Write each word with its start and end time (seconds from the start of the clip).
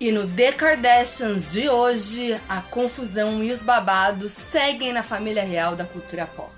E 0.00 0.10
no 0.10 0.26
The 0.26 0.52
Kardashians 0.52 1.52
de 1.52 1.68
hoje, 1.68 2.40
a 2.48 2.62
confusão 2.62 3.44
e 3.44 3.52
os 3.52 3.62
babados 3.62 4.32
seguem 4.32 4.94
na 4.94 5.02
família 5.02 5.44
real 5.44 5.76
da 5.76 5.84
cultura 5.84 6.26
pop. 6.26 6.50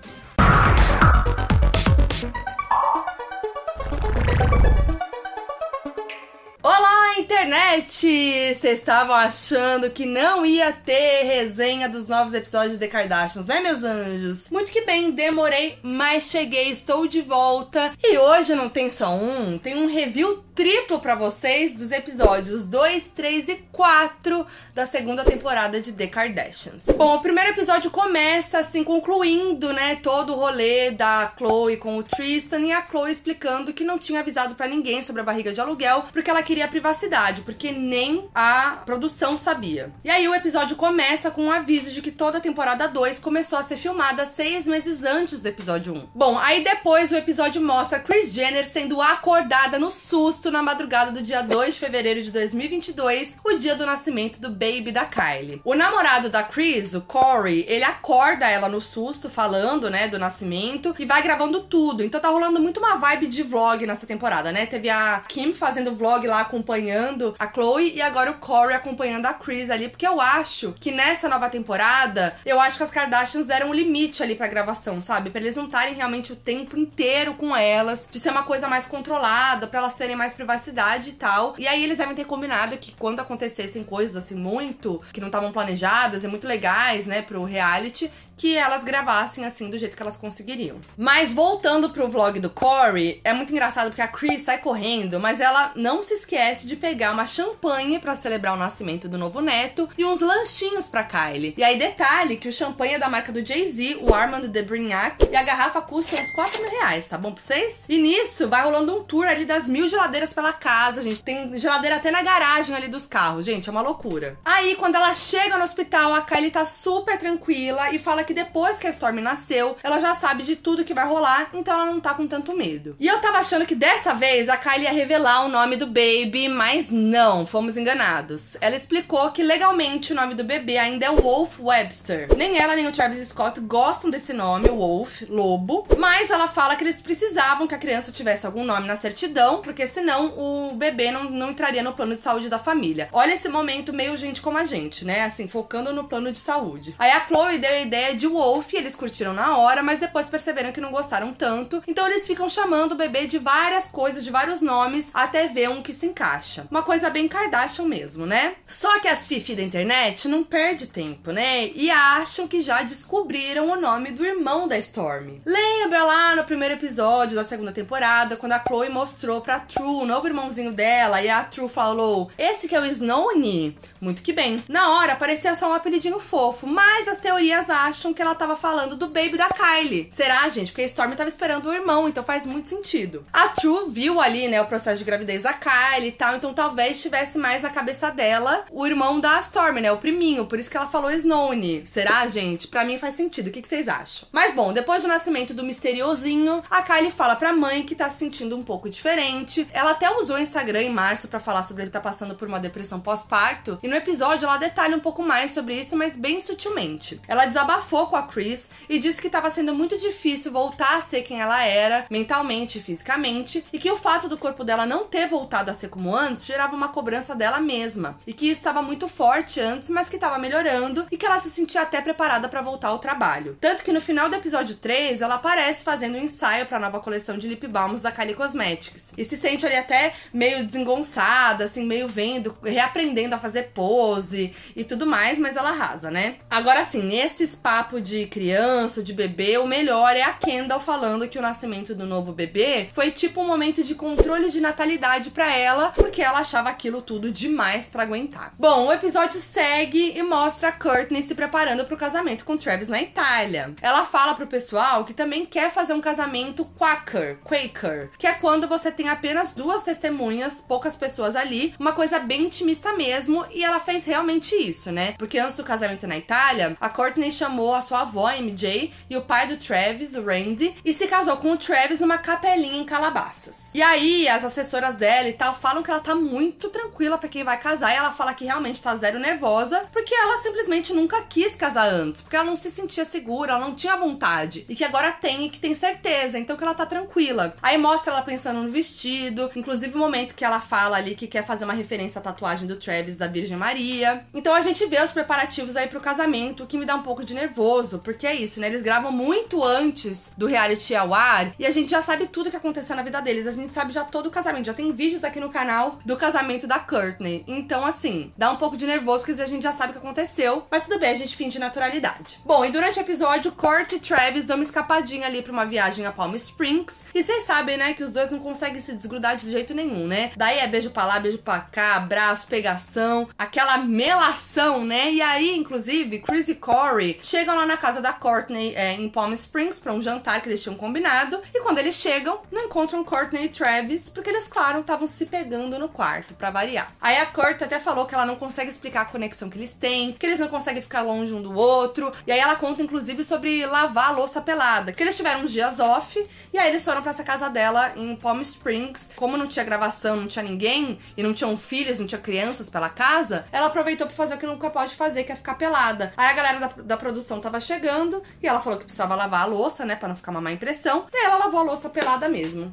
Olá, 6.63 7.19
internet! 7.19 8.55
Vocês 8.55 8.79
estavam 8.79 9.17
achando 9.17 9.91
que 9.91 10.07
não 10.07 10.47
ia 10.47 10.73
ter 10.73 11.25
resenha 11.25 11.89
dos 11.89 12.07
novos 12.07 12.35
episódios 12.35 12.75
de 12.75 12.79
The 12.79 12.87
Kardashians, 12.87 13.47
né, 13.47 13.59
meus 13.59 13.83
anjos? 13.83 14.49
Muito 14.51 14.71
que 14.71 14.83
bem, 14.83 15.11
demorei, 15.11 15.81
mas 15.83 16.31
cheguei, 16.31 16.71
estou 16.71 17.09
de 17.09 17.21
volta. 17.21 17.93
E 18.01 18.17
hoje 18.17 18.55
não 18.55 18.69
tem 18.69 18.89
só 18.89 19.13
um, 19.13 19.59
tem 19.59 19.75
um 19.75 19.93
review 19.93 20.45
triplo 20.55 20.99
para 20.99 21.15
vocês 21.15 21.75
dos 21.75 21.91
episódios 21.91 22.67
2, 22.67 23.09
3 23.09 23.49
e 23.49 23.55
4 23.73 24.47
da 24.75 24.87
segunda 24.87 25.25
temporada 25.25 25.81
de 25.81 25.93
The 25.93 26.07
Kardashians. 26.07 26.85
Bom, 26.97 27.17
o 27.17 27.21
primeiro 27.21 27.51
episódio 27.51 27.91
começa 27.91 28.59
assim 28.59 28.85
concluindo, 28.85 29.73
né, 29.73 29.97
todo 29.97 30.33
o 30.33 30.37
rolê 30.37 30.91
da 30.91 31.33
Chloe 31.37 31.79
com 31.79 31.97
o 31.97 32.03
Tristan 32.03 32.61
e 32.61 32.73
a 32.73 32.83
Chloe 32.83 33.11
explicando 33.11 33.73
que 33.73 33.85
não 33.85 33.99
tinha 33.99 34.21
avisado 34.21 34.55
para 34.55 34.69
ninguém 34.69 35.03
sobre 35.03 35.23
a 35.23 35.25
barriga 35.25 35.53
de 35.53 35.61
aluguel 35.61 36.05
porque 36.13 36.31
ela 36.31 36.43
queria 36.43 36.69
privacidade, 36.69 37.43
porque 37.43 37.73
nem 37.73 38.29
a 38.35 38.83
produção 38.85 39.37
sabia. 39.37 39.91
E 40.05 40.11
aí 40.11 40.29
o 40.29 40.35
episódio 40.35 40.77
começa 40.77 41.31
com 41.31 41.45
um 41.45 41.53
aviso 41.53 41.91
de 41.91 42.03
que 42.03 42.13
toda 42.13 42.39
a 42.39 42.43
temporada 42.43 42.87
2 42.87 43.19
começou 43.19 43.59
a 43.59 43.63
ser 43.63 43.79
filmada 43.79 44.27
seis 44.27 44.67
meses 44.67 45.03
antes 45.03 45.41
do 45.41 45.49
episódio 45.49 45.95
1. 45.95 46.09
Bom, 46.15 46.39
aí 46.39 46.63
depois 46.63 47.11
o 47.11 47.17
episódio 47.17 47.63
mostra 47.63 48.01
Kris 48.01 48.33
Jenner 48.33 48.69
sendo 48.69 49.01
acordada 49.01 49.79
no 49.79 49.91
susto 49.91 50.42
na 50.51 50.63
madrugada 50.63 51.11
do 51.11 51.23
dia 51.23 51.43
2 51.43 51.75
de 51.75 51.81
fevereiro 51.81 52.23
de 52.23 52.31
2022, 52.31 53.37
o 53.45 53.59
dia 53.59 53.75
do 53.75 53.87
nascimento 53.87 54.41
do 54.41 54.51
baby 54.51 54.93
da 54.93 55.05
Kylie. 55.05 55.61
O 55.65 55.75
namorado 55.75 56.29
da 56.29 56.43
Chris, 56.43 56.95
o 56.95 57.01
Corey, 57.01 57.65
ele 57.69 57.85
acorda 57.85 58.49
ela 58.49 58.69
no 58.69 58.81
susto, 58.81 59.31
falando, 59.31 59.91
né, 59.91 60.09
do 60.09 60.19
nascimento 60.19 60.95
e 60.99 61.05
vai 61.05 61.23
gravando 61.23 61.61
tudo. 61.63 62.03
Então 62.03 62.21
tá 62.21 62.29
rolando 62.29 62.61
muito 62.61 62.79
uma 62.79 62.97
vibe 62.97 63.27
de 63.27 63.43
vlog 63.43 63.87
nessa 63.87 64.07
temporada, 64.07 64.53
né? 64.53 64.67
Teve 64.67 64.89
a 64.89 65.23
Kim 65.29 65.53
fazendo 65.55 65.95
vlog 65.95 66.27
lá 66.27 66.41
acompanhando 66.41 67.35
a 67.39 67.47
Chloe 67.51 67.93
e 67.95 68.03
agora 68.03 68.31
o 68.31 68.39
Corey 68.39 68.77
acompanhando 68.77 69.27
a 69.27 69.35
Chris 69.35 69.71
ali, 69.71 69.89
porque 69.89 70.07
eu 70.07 70.21
acho 70.21 70.75
que 70.81 70.91
nessa 70.91 71.29
nova 71.29 71.49
temporada, 71.49 72.37
eu 72.45 72.61
acho 72.61 72.77
que 72.77 72.83
as 72.83 72.91
Kardashians 72.91 73.47
deram 73.47 73.71
um 73.71 73.75
limite 73.75 74.23
ali 74.23 74.35
pra 74.35 74.47
gravação, 74.47 75.01
sabe? 75.01 75.31
Pra 75.31 75.41
eles 75.41 75.57
não 75.57 75.67
estarem 75.67 75.95
realmente 75.95 76.33
o 76.33 76.37
tempo 76.37 76.77
inteiro 76.77 77.35
com 77.35 77.57
elas, 77.57 78.07
de 78.11 78.21
ser 78.21 78.31
uma 78.31 78.43
coisa 78.43 78.69
mais 78.69 78.87
controlada, 78.87 79.67
para 79.67 79.81
elas 79.81 79.95
terem 79.95 80.17
mais 80.17 80.32
mais 80.33 80.35
privacidade 80.35 81.11
e 81.11 81.13
tal. 81.13 81.55
E 81.59 81.67
aí 81.67 81.85
eles 81.85 81.99
devem 81.99 82.15
ter 82.15 82.25
combinado 82.25 82.77
que 82.79 82.95
quando 82.99 83.21
acontecessem 83.21 83.85
coisas 83.85 84.17
assim 84.17 84.35
muito 84.35 85.03
que 85.13 85.21
não 85.21 85.29
estavam 85.29 85.53
planejadas 85.53 86.25
e 86.25 86.29
muito 86.29 86.47
legais, 86.47 87.07
né, 87.07 87.23
pro 87.23 87.45
reality, 87.45 88.11
que 88.37 88.57
elas 88.57 88.85
gravassem 88.85 89.45
assim 89.45 89.71
do 89.71 89.79
jeito 89.79 89.97
que 89.97 90.03
elas 90.03 90.17
conseguiriam. 90.17 90.81
Mas 90.97 91.33
voltando 91.33 91.91
pro 91.91 92.09
vlog 92.09 92.41
do 92.41 92.51
Corey, 92.51 93.21
é 93.25 93.33
muito 93.33 93.53
engraçado 93.53 93.89
porque 93.89 94.03
a 94.03 94.09
Chris 94.09 94.45
sai 94.45 94.59
correndo, 94.59 95.21
mas 95.21 95.41
ela 95.41 95.73
não 95.77 96.03
se 96.03 96.15
esquece 96.15 96.67
de 96.67 96.77
pegar 96.77 97.13
uma 97.13 97.27
champanhe 97.27 97.99
para 97.99 98.17
celebrar 98.17 98.55
o 98.55 98.59
nascimento 98.59 99.09
do 99.09 99.19
novo 99.19 99.41
neto 99.41 99.89
e 99.97 100.05
uns 100.05 100.21
lanchinhos 100.21 100.89
para 100.89 101.05
Kylie. 101.05 101.55
E 101.57 101.65
aí 101.65 101.79
detalhe 101.79 102.37
que 102.37 102.49
o 102.49 102.53
champanhe 102.53 102.95
é 102.95 102.99
da 102.99 103.09
marca 103.09 103.33
do 103.33 103.45
Jay-Z, 103.45 103.99
o 104.01 104.15
Armand 104.15 104.49
de 104.49 104.63
Brignac, 104.63 105.29
e 105.31 105.37
a 105.37 105.43
garrafa 105.43 105.81
custa 105.81 106.21
uns 106.21 106.33
4 106.33 106.63
mil 106.63 106.71
reais, 106.71 107.07
tá 107.07 107.19
bom 107.19 107.33
pra 107.33 107.43
vocês? 107.43 107.81
E 107.89 107.99
nisso 107.99 108.49
vai 108.49 108.63
rolando 108.63 108.97
um 108.97 109.03
tour 109.03 109.27
ali 109.27 109.45
das 109.45 109.67
mil 109.67 109.89
geladeiras 109.89 110.33
pela 110.33 110.53
casa, 110.53 111.03
gente. 111.03 111.23
Tem 111.23 111.59
geladeira 111.59 111.97
até 111.97 112.11
na 112.11 112.23
garagem 112.23 112.75
ali 112.75 112.89
dos 112.89 113.07
carros, 113.07 113.45
gente, 113.45 113.69
é 113.69 113.73
uma 113.73 113.83
loucura. 113.83 114.37
Aí 114.45 114.75
quando 114.77 114.97
ela 114.97 115.15
chega 115.15 115.59
no 115.59 115.65
hospital, 115.65 116.15
a 116.15 116.23
Kylie 116.23 116.51
tá 116.51 116.65
super 116.65 117.19
tranquila 117.19 117.91
e 117.93 117.99
fala 117.99 118.22
que 118.25 118.33
que 118.33 118.35
depois 118.35 118.79
que 118.79 118.87
a 118.87 118.91
Storm 118.91 119.21
nasceu, 119.21 119.77
ela 119.83 120.01
já 120.01 120.15
sabe 120.15 120.43
de 120.43 120.57
tudo 120.57 120.85
que 120.85 120.95
vai 120.95 121.07
rolar, 121.07 121.51
então 121.53 121.75
ela 121.75 121.85
não 121.85 122.01
tá 122.01 122.15
com 122.15 122.27
tanto 122.27 122.57
medo. 122.57 122.97
E 122.99 123.07
eu 123.07 123.21
tava 123.21 123.39
achando 123.39 123.67
que 123.67 123.75
dessa 123.75 124.15
vez 124.15 124.49
a 124.49 124.57
Kylie 124.57 124.85
ia 124.85 124.93
revelar 124.93 125.45
o 125.45 125.49
nome 125.49 125.77
do 125.77 125.87
baby, 125.87 126.49
mas 126.49 126.91
não, 126.91 127.45
fomos 127.45 127.77
enganados. 127.77 128.57
Ela 128.59 128.77
explicou 128.77 129.31
que 129.33 129.43
legalmente 129.43 130.13
o 130.13 130.17
nome 130.17 130.35
do 130.35 130.43
bebê 130.43 130.79
ainda 130.79 131.05
é 131.05 131.11
Wolf 131.11 131.61
Webster. 131.61 132.29
Nem 132.37 132.59
ela 132.59 132.75
nem 132.75 132.89
o 132.89 132.93
Travis 132.93 133.29
Scott 133.29 133.61
gostam 133.61 134.11
desse 134.11 134.33
nome, 134.33 134.69
Wolf, 134.69 135.23
lobo, 135.29 135.87
mas 135.99 136.31
ela 136.31 136.49
fala 136.49 136.75
que 136.75 136.85
eles 136.85 137.03
precisavam 137.03 137.67
que 137.67 137.75
a 137.75 137.79
criança 137.79 138.11
tivesse 138.11 138.47
algum 138.47 138.65
nome 138.65 138.87
na 138.87 138.97
certidão, 138.97 139.61
porque 139.61 139.87
senão 139.87 140.33
o 140.39 140.75
bebê 140.75 141.11
não, 141.11 141.25
não 141.25 141.51
entraria 141.51 141.83
no 141.83 141.93
plano 141.93 142.17
de 142.17 142.23
saúde 142.23 142.49
da 142.49 142.59
família. 142.59 143.11
Olha 143.13 143.35
esse 143.35 143.49
momento 143.49 143.93
meio 143.93 144.17
gente 144.17 144.41
como 144.41 144.57
a 144.57 144.65
gente, 144.65 145.05
né? 145.05 145.23
Assim, 145.23 145.47
focando 145.47 145.93
no 145.93 146.05
plano 146.05 146.33
de 146.33 146.39
saúde. 146.39 146.95
Aí 146.99 147.11
a 147.11 147.21
Chloe 147.27 147.59
deu 147.59 147.71
a 147.71 147.81
ideia 147.81 148.12
de 148.15 148.27
Wolf, 148.27 148.73
eles 148.75 148.95
curtiram 148.95 149.33
na 149.33 149.57
hora, 149.57 149.83
mas 149.83 149.99
depois 149.99 150.29
perceberam 150.29 150.73
que 150.73 150.81
não 150.81 150.91
gostaram 150.91 151.33
tanto. 151.33 151.83
Então 151.87 152.07
eles 152.07 152.27
ficam 152.27 152.49
chamando 152.49 152.93
o 152.93 152.97
bebê 152.97 153.27
de 153.27 153.39
várias 153.39 153.87
coisas, 153.89 154.25
de 154.25 154.31
vários 154.31 154.61
nomes, 154.61 155.11
até 155.13 155.49
ver 155.49 155.69
um 155.69 155.83
que 155.83 155.93
se 155.93 156.07
encaixa. 156.07 156.67
Uma 156.71 156.83
coisa 156.83 157.11
bem 157.11 157.29
Kardashian 157.29 157.87
mesmo, 157.87 158.27
né? 158.27 158.55
Só 158.67 159.01
que 159.01 159.09
as 159.09 159.27
fifi 159.27 159.55
da 159.55 159.63
internet 159.63 160.29
não 160.29 160.43
perde 160.43 160.87
tempo, 160.87 161.31
né? 161.31 161.69
E 161.75 161.91
acham 161.91 162.49
que 162.49 162.63
já 162.63 162.83
descobriram 162.83 163.71
o 163.71 163.81
nome 163.81 164.11
do 164.11 164.25
irmão 164.25 164.67
da 164.67 164.79
Storm. 164.79 165.41
Lembra 165.45 166.05
lá 166.05 166.35
no 166.35 166.45
primeiro 166.45 166.75
episódio 166.75 167.37
da 167.37 167.45
segunda 167.45 167.73
temporada, 167.73 168.37
quando 168.37 168.53
a 168.53 168.63
Chloe 168.67 168.89
mostrou 168.89 169.41
pra 169.41 169.61
True, 169.61 170.03
o 170.03 170.07
novo 170.07 170.27
irmãozinho 170.27 170.73
dela, 170.73 171.23
e 171.23 171.29
a 171.29 171.45
True 171.45 171.69
falou: 171.69 172.31
Esse 172.37 172.69
que 172.69 172.75
é 172.75 172.81
o 172.81 172.87
Snowne? 172.87 173.79
Muito 174.01 174.23
que 174.23 174.33
bem. 174.33 174.63
Na 174.69 174.91
hora 174.91 175.15
parecia 175.15 175.55
só 175.55 175.71
um 175.71 175.75
apelidinho 175.75 176.19
fofo, 176.19 176.67
mas 176.67 177.07
as 177.07 177.19
teorias 177.19 177.71
acham 177.71 178.02
que 178.11 178.23
ela 178.23 178.35
tava 178.35 178.57
falando 178.57 178.97
do 178.97 179.09
baby 179.09 179.37
da 179.37 179.51
Kylie. 179.51 180.09
Será, 180.11 180.49
gente? 180.49 180.73
Porque 180.73 180.81
a 180.81 180.87
Storm 180.87 181.13
tava 181.13 181.29
esperando 181.29 181.67
o 181.67 181.75
irmão, 181.75 182.09
então 182.09 182.25
faz 182.25 182.47
muito 182.47 182.71
sentido. 182.71 183.27
A 183.31 183.49
True 183.49 183.91
viu 183.91 184.19
ali, 184.19 184.49
né, 184.49 184.63
o 184.63 184.67
processo 184.67 184.97
de 184.97 185.05
gravidez 185.05 185.43
da 185.43 185.53
Kylie 185.53 186.09
e 186.09 186.13
tal, 186.13 186.37
então 186.37 186.55
talvez 186.55 187.03
tivesse 187.03 187.37
mais 187.37 187.61
na 187.61 187.69
cabeça 187.69 188.11
dela 188.11 188.65
o 188.71 188.87
irmão 188.87 189.21
da 189.21 189.39
Storm, 189.41 189.81
né, 189.81 189.93
o 189.93 189.99
priminho, 189.99 190.47
por 190.47 190.59
isso 190.59 190.71
que 190.71 190.77
ela 190.79 190.89
falou 190.89 191.11
Snowne. 191.11 191.87
Será, 191.87 192.27
gente? 192.27 192.69
Para 192.69 192.87
mim 192.87 192.99
faz 192.99 193.15
sentido. 193.15 193.49
O 193.49 193.51
que, 193.51 193.61
que 193.61 193.69
vocês 193.69 193.89
acham? 193.89 194.27
Mas 194.33 194.55
bom, 194.55 194.73
depois 194.73 195.03
do 195.03 195.09
nascimento 195.09 195.53
do 195.53 195.63
misteriosinho, 195.63 196.63
a 196.71 196.81
Kylie 196.81 197.11
fala 197.11 197.37
pra 197.37 197.53
mãe 197.53 197.83
que 197.83 197.95
tá 197.95 198.09
se 198.09 198.19
sentindo 198.19 198.57
um 198.57 198.63
pouco 198.63 198.89
diferente. 198.89 199.69
Ela 199.73 199.91
até 199.91 200.11
usou 200.17 200.37
o 200.37 200.41
Instagram 200.41 200.83
em 200.83 200.91
março 200.91 201.29
para 201.29 201.41
falar 201.41 201.65
sobre 201.65 201.83
ele 201.83 201.91
tá 201.91 202.01
passando 202.01 202.35
por 202.35 202.49
uma 202.49 202.61
depressão 202.61 203.01
pós-parto, 203.01 203.79
e 203.83 203.89
no 203.89 203.97
episódio 203.97 204.47
ela 204.47 204.57
detalha 204.57 204.97
um 204.97 205.01
pouco 205.01 205.23
mais 205.23 205.53
sobre 205.53 205.75
isso, 205.75 205.97
mas 205.97 206.17
bem 206.17 206.41
sutilmente. 206.41 207.21
Ela 207.29 207.47
desabafou 207.47 207.92
com 207.93 208.17
a 208.17 208.23
Chris 208.23 208.65
e 208.89 208.99
disse 208.99 209.21
que 209.21 209.27
estava 209.27 209.51
sendo 209.51 209.75
muito 209.75 209.97
difícil 209.97 210.53
voltar 210.53 210.97
a 210.97 211.01
ser 211.01 211.23
quem 211.23 211.41
ela 211.41 211.65
era, 211.65 212.07
mentalmente 212.11 212.79
e 212.79 212.83
fisicamente, 212.83 213.65
e 213.73 213.79
que 213.79 213.91
o 213.91 213.97
fato 213.97 214.29
do 214.29 214.37
corpo 214.37 214.65
dela 214.65 214.87
não 214.87 215.05
ter 215.05 215.29
voltado 215.29 215.71
a 215.71 215.75
ser 215.75 215.89
como 215.89 216.15
antes 216.15 216.47
gerava 216.47 216.75
uma 216.75 216.89
cobrança 216.89 217.35
dela 217.35 217.61
mesma, 217.61 218.19
e 218.27 218.33
que 218.33 218.49
estava 218.49 218.83
muito 218.83 219.09
forte 219.09 219.61
antes, 219.61 219.89
mas 219.89 220.09
que 220.09 220.17
estava 220.17 220.39
melhorando 220.39 221.07
e 221.11 221.17
que 221.17 221.27
ela 221.27 221.41
se 221.41 221.51
sentia 221.51 221.83
até 221.83 222.01
preparada 222.01 222.49
para 222.49 222.63
voltar 222.63 222.89
ao 222.89 222.99
trabalho. 222.99 223.57
Tanto 223.61 223.83
que 223.83 223.93
no 223.93 224.01
final 224.01 224.29
do 224.29 224.37
episódio 224.37 224.77
3, 224.77 225.23
ela 225.23 225.37
aparece 225.37 225.85
fazendo 225.85 226.17
um 226.17 226.23
ensaio 226.23 226.67
para 226.67 226.79
a 226.79 226.81
nova 226.81 227.01
coleção 227.01 227.39
de 227.39 227.49
lip 227.49 227.67
balms 227.67 228.01
da 228.01 228.13
Kylie 228.13 228.35
Cosmetics 228.35 229.13
e 229.17 229.25
se 229.25 229.37
sente 229.37 229.65
ali 229.67 229.77
até 229.77 230.15
meio 230.33 230.65
desengonçada, 230.65 231.65
assim, 231.65 231.85
meio 231.85 232.09
vendo, 232.09 232.57
reaprendendo 232.63 233.35
a 233.35 233.39
fazer 233.39 233.71
pose 233.75 234.55
e 234.75 234.85
tudo 234.85 235.07
mais, 235.07 235.39
mas 235.39 235.57
ela 235.57 235.71
arrasa, 235.71 236.11
né? 236.11 236.37
Agora 236.51 236.85
sim, 236.85 237.03
nesses 237.03 237.55
papos 237.55 237.82
papo 237.83 238.01
de 238.01 238.27
criança, 238.27 239.03
de 239.03 239.13
bebê, 239.13 239.59
o 239.59 239.67
melhor 239.67 240.15
é 240.15 240.23
a 240.23 240.33
Kendall 240.33 240.79
falando 240.79 241.27
que 241.27 241.37
o 241.37 241.43
nascimento 241.43 241.97
do 241.97 242.07
novo 242.07 242.33
bebê 242.33 242.89
foi 242.93 243.11
tipo 243.11 243.41
um 243.41 243.47
momento 243.47 243.83
de 243.83 243.97
controle 243.97 244.51
de 244.51 244.61
natalidade 244.61 245.31
para 245.31 245.53
ela, 245.53 245.91
porque 245.91 246.23
ela 246.23 246.39
achava 246.39 246.69
aquilo 246.69 247.03
tudo 247.03 247.33
demais 247.33 247.87
para 247.87 248.05
aguentar. 248.05 248.55
Bom, 248.57 248.87
o 248.87 248.93
episódio 248.93 249.41
segue 249.41 250.17
e 250.17 250.23
mostra 250.23 250.69
a 250.69 250.73
Courtney 250.73 251.25
se 251.25 251.35
preparando 251.35 251.85
para 251.85 251.95
o 251.97 251.99
casamento 251.99 252.45
com 252.45 252.57
Travis 252.57 252.87
na 252.87 253.03
Itália. 253.03 253.75
Ela 253.83 254.07
fala 254.07 254.35
pro 254.35 254.47
pessoal 254.47 255.05
que 255.05 255.13
também 255.13 255.45
quer 255.45 255.73
fazer 255.73 255.93
um 255.93 256.01
casamento 256.01 256.65
Quaker, 256.79 257.39
Quaker, 257.43 258.11
que 258.17 258.29
é 258.29 258.35
quando 258.35 258.69
você 258.69 258.93
tem 258.93 259.09
apenas 259.09 259.55
duas 259.55 259.83
testemunhas, 259.83 260.65
poucas 260.69 260.95
pessoas 260.95 261.35
ali, 261.35 261.75
uma 261.81 261.93
coisa 261.93 262.21
bem 262.21 262.43
intimista 262.43 262.93
mesmo, 262.93 263.45
e 263.51 263.65
ela 263.65 263.81
fez 263.81 264.05
realmente 264.05 264.55
isso, 264.55 264.93
né? 264.93 265.17
Porque 265.19 265.41
antes 265.41 265.57
do 265.57 265.65
casamento 265.65 266.07
na 266.07 266.17
Itália, 266.17 266.77
a 266.81 266.89
Courtney 266.89 267.33
chamou 267.33 267.72
a 267.75 267.83
sua 267.83 268.01
avó, 268.03 268.31
MJ, 268.31 268.93
e 269.09 269.17
o 269.17 269.23
pai 269.23 269.47
do 269.47 269.57
Travis, 269.57 270.15
o 270.15 270.25
Randy, 270.25 270.75
e 270.85 270.93
se 270.93 271.07
casou 271.07 271.37
com 271.37 271.53
o 271.53 271.57
Travis 271.57 272.01
numa 272.01 272.19
capelinha 272.19 272.79
em 272.79 272.85
Calabasas. 272.85 273.57
E 273.75 273.81
aí, 273.81 274.29
as 274.29 274.45
assessoras 274.45 274.97
dela 274.97 275.29
e 275.29 275.33
tal 275.33 275.55
falam 275.55 275.83
que 275.83 275.91
ela 275.91 276.01
tá 276.01 276.15
muito 276.15 276.69
tranquila 276.69 277.17
para 277.17 277.29
quem 277.29 277.43
vai 277.43 277.59
casar. 277.59 277.91
E 277.91 277.97
ela 277.97 278.13
fala 278.13 278.35
que 278.35 278.45
realmente 278.45 278.83
tá 278.83 278.95
zero 278.97 279.19
nervosa, 279.19 279.87
porque 279.91 280.15
ela 280.15 280.43
simplesmente 280.43 280.93
nunca 280.93 281.23
quis 281.23 281.57
casar 281.57 281.89
antes. 281.89 282.21
Porque 282.21 282.37
ela 282.37 282.45
não 282.45 282.57
se 282.57 282.71
sentia 282.71 283.05
segura, 283.07 283.53
ela 283.53 283.65
não 283.65 283.75
tinha 283.75 283.97
vontade. 283.97 284.67
E 284.69 284.75
que 284.75 284.85
agora 284.85 285.11
tem 285.11 285.47
e 285.47 285.51
que 285.51 285.59
tem 285.59 285.75
certeza. 285.75 286.39
Então 286.39 286.57
que 286.57 286.63
ela 286.63 286.75
tá 286.75 286.85
tranquila. 286.85 287.57
Aí 287.63 287.79
mostra 287.79 288.13
ela 288.13 288.23
pensando 288.23 288.61
no 288.61 288.71
vestido. 288.71 289.51
Inclusive 289.57 289.95
o 289.95 289.99
momento 289.99 290.35
que 290.35 290.45
ela 290.45 290.61
fala 290.61 290.99
ali 290.99 291.15
que 291.15 291.27
quer 291.27 291.45
fazer 291.45 291.65
uma 291.65 291.73
referência 291.73 292.19
à 292.19 292.23
tatuagem 292.23 292.67
do 292.69 292.77
Travis 292.77 293.17
da 293.17 293.27
Virgem 293.27 293.57
Maria. 293.57 294.27
Então 294.35 294.55
a 294.55 294.61
gente 294.61 294.85
vê 294.85 295.01
os 295.03 295.13
preparativos 295.13 295.77
aí 295.77 295.89
pro 295.89 296.01
casamento, 296.01 296.65
o 296.65 296.67
que 296.67 296.77
me 296.77 296.85
dá 296.85 296.95
um 296.95 297.03
pouco 297.03 297.25
de 297.25 297.33
nervoso. 297.33 298.01
Porque 298.01 298.27
é 298.27 298.35
isso, 298.35 298.61
né? 298.61 298.67
Eles 298.67 298.83
gravam 298.83 299.11
muito 299.11 299.65
antes 299.65 300.29
do 300.37 300.47
reality 300.47 300.95
ao 300.95 301.15
ar. 301.15 301.55
E 301.59 301.65
a 301.65 301.71
gente 301.71 301.91
já 301.91 302.03
sabe 302.03 302.27
tudo 302.27 302.51
que 302.51 302.57
aconteceu 302.57 302.95
na 302.95 303.03
vida 303.03 303.21
deles. 303.23 303.47
A 303.47 303.53
gente 303.53 303.62
sabe 303.71 303.93
já 303.93 304.05
todo 304.05 304.27
o 304.27 304.31
casamento. 304.31 304.67
Já 304.67 304.75
tem 304.75 304.93
vídeos 304.93 305.25
aqui 305.25 305.39
no 305.41 305.51
canal 305.51 305.99
do 306.05 306.17
casamento 306.17 306.67
da 306.67 306.79
Courtney. 306.79 307.45
Então, 307.47 307.85
assim, 307.85 308.33
dá 308.37 308.51
um 308.51 308.57
pouco 308.57 308.77
de 308.77 308.87
nervoso 308.87 309.25
porque 309.25 309.41
a 309.41 309.47
gente 309.47 309.63
já 309.63 309.73
sabe 309.73 309.91
o 309.91 309.93
que 309.93 309.99
aconteceu. 309.99 310.67
Mas 310.71 310.85
tudo 310.85 310.99
bem, 310.99 311.11
a 311.11 311.19
gente 311.19 311.37
finge 311.37 311.59
naturalidade. 311.59 312.39
Bom, 312.45 312.65
e 312.65 312.71
durante 312.71 312.99
o 312.99 313.03
episódio, 313.03 313.53
Court 313.53 313.93
e 313.93 313.99
Travis 313.99 314.45
dão 314.45 314.57
uma 314.57 314.65
escapadinha 314.65 315.27
ali 315.27 315.43
pra 315.43 315.53
uma 315.53 315.65
viagem 315.65 316.07
a 316.07 316.13
Palm 316.13 316.35
Springs. 316.35 317.03
E 317.15 317.23
vocês 317.23 317.45
sabem, 317.45 317.77
né, 317.77 317.95
que 317.95 318.03
os 318.03 318.11
dois 318.11 318.31
não 318.31 318.39
conseguem 318.39 318.81
se 318.81 318.93
desgrudar 318.93 319.37
de 319.37 319.51
jeito 319.51 319.75
nenhum, 319.75 320.07
né? 320.07 320.33
Daí 320.37 320.59
é 320.59 320.67
beijo 320.67 320.91
pra 320.91 321.05
lá, 321.05 321.21
beijo 321.21 321.39
pra 321.39 321.61
cá, 321.61 321.97
abraço, 321.97 322.47
pegação, 322.47 323.29
aquela 323.39 323.79
melação, 323.79 324.85
né? 324.85 325.13
E 325.13 325.21
aí, 325.21 325.57
inclusive, 325.57 326.21
Chris 326.21 326.49
e 326.49 326.55
Corey 326.55 327.19
chegam 327.23 327.57
lá 327.57 327.67
na 327.67 327.77
casa 327.77 328.01
da 328.01 328.13
Courtney 328.13 328.75
é, 328.75 328.93
em 328.95 329.09
Palm 329.09 329.33
Springs 329.33 329.79
pra 329.79 329.93
um 329.93 330.03
jantar 330.03 330.41
que 330.41 330.49
eles 330.49 330.63
tinham 330.63 330.77
combinado. 330.77 331.41
E 331.55 331.61
quando 331.61 331.79
eles 331.79 331.95
chegam, 331.95 332.41
não 332.51 332.65
encontram 332.65 333.05
Courtney 333.05 333.49
Travis, 333.53 334.09
porque 334.09 334.31
eles, 334.31 334.47
claro, 334.47 334.81
estavam 334.81 335.07
se 335.07 335.27
pegando 335.27 335.79
no 335.79 335.89
quarto, 335.89 336.35
pra 336.35 336.51
variar. 336.51 336.93
Aí 337.01 337.19
a 337.19 337.27
Courtney 337.27 337.65
até 337.65 337.79
falou 337.79 338.07
que 338.07 338.15
ela 338.15 338.27
não 338.27 338.37
consegue 338.37 338.71
explicar 338.71 339.03
a 339.03 339.05
conexão 339.05 339.49
que 339.49 339.59
eles 339.59 339.73
têm, 339.73 340.13
que 340.13 340.27
eles 340.27 340.41
não 340.41 340.49
conseguem 340.49 340.83
ficar 340.83 341.03
longe 341.03 341.33
um 341.33 341.43
do 341.43 341.53
outro. 341.57 342.11
E 342.27 342.33
aí 342.33 342.39
ela 342.39 342.57
conta, 342.57 342.83
inclusive, 342.83 343.25
sobre 343.25 343.65
lavar 343.67 344.09
a 344.09 344.13
louça 344.13 344.41
pelada, 344.41 344.93
que 344.93 345.03
eles 345.03 345.17
tiveram 345.17 345.43
uns 345.43 345.53
dias 345.53 345.79
off, 345.79 346.29
e 346.53 346.59
aí 346.59 346.69
eles 346.69 346.85
foram 346.85 347.03
para 347.03 347.11
essa 347.11 347.25
casa 347.25 347.49
dela 347.49 347.93
em 347.97 348.17
Palm 348.17 348.41
Springs. 348.41 349.11
Como 349.15 349.37
não 349.37 349.47
tinha 349.47 349.65
gravação, 349.65 350.17
não 350.17 350.27
tinha 350.27 350.43
ninguém, 350.43 350.99
e 351.17 351.23
não 351.23 351.35
tinham 351.35 351.57
filhos, 351.57 351.99
não 351.99 352.07
tinha 352.07 352.21
crianças 352.21 352.69
pela 352.69 352.89
casa, 352.89 353.47
ela 353.53 353.67
aproveitou 353.67 354.07
pra 354.07 354.17
fazer 354.17 354.35
o 354.35 354.39
que 354.39 354.47
nunca 354.47 354.71
pode 354.71 354.95
fazer, 354.95 355.25
que 355.25 355.33
é 355.33 355.37
ficar 355.37 355.55
pelada. 355.55 356.13
Aí 356.17 356.29
a 356.29 356.33
galera 356.33 356.59
da, 356.59 356.67
da 356.83 356.97
produção 356.97 357.41
tava 357.41 357.61
chegando, 357.61 358.23
e 358.43 358.47
ela 358.47 358.61
falou 358.61 358.79
que 358.79 358.85
precisava 358.85 359.15
lavar 359.15 359.43
a 359.43 359.47
louça, 359.47 359.85
né, 359.85 359.97
pra 359.97 360.09
não 360.09 360.17
ficar 360.17 360.31
uma 360.31 360.41
má 360.41 360.53
impressão. 360.53 361.07
E 361.13 361.17
aí 361.17 361.25
ela 361.25 361.37
lavou 361.37 361.61
a 361.61 361.65
louça 361.65 361.89
pelada 361.89 362.29
mesmo. 362.29 362.73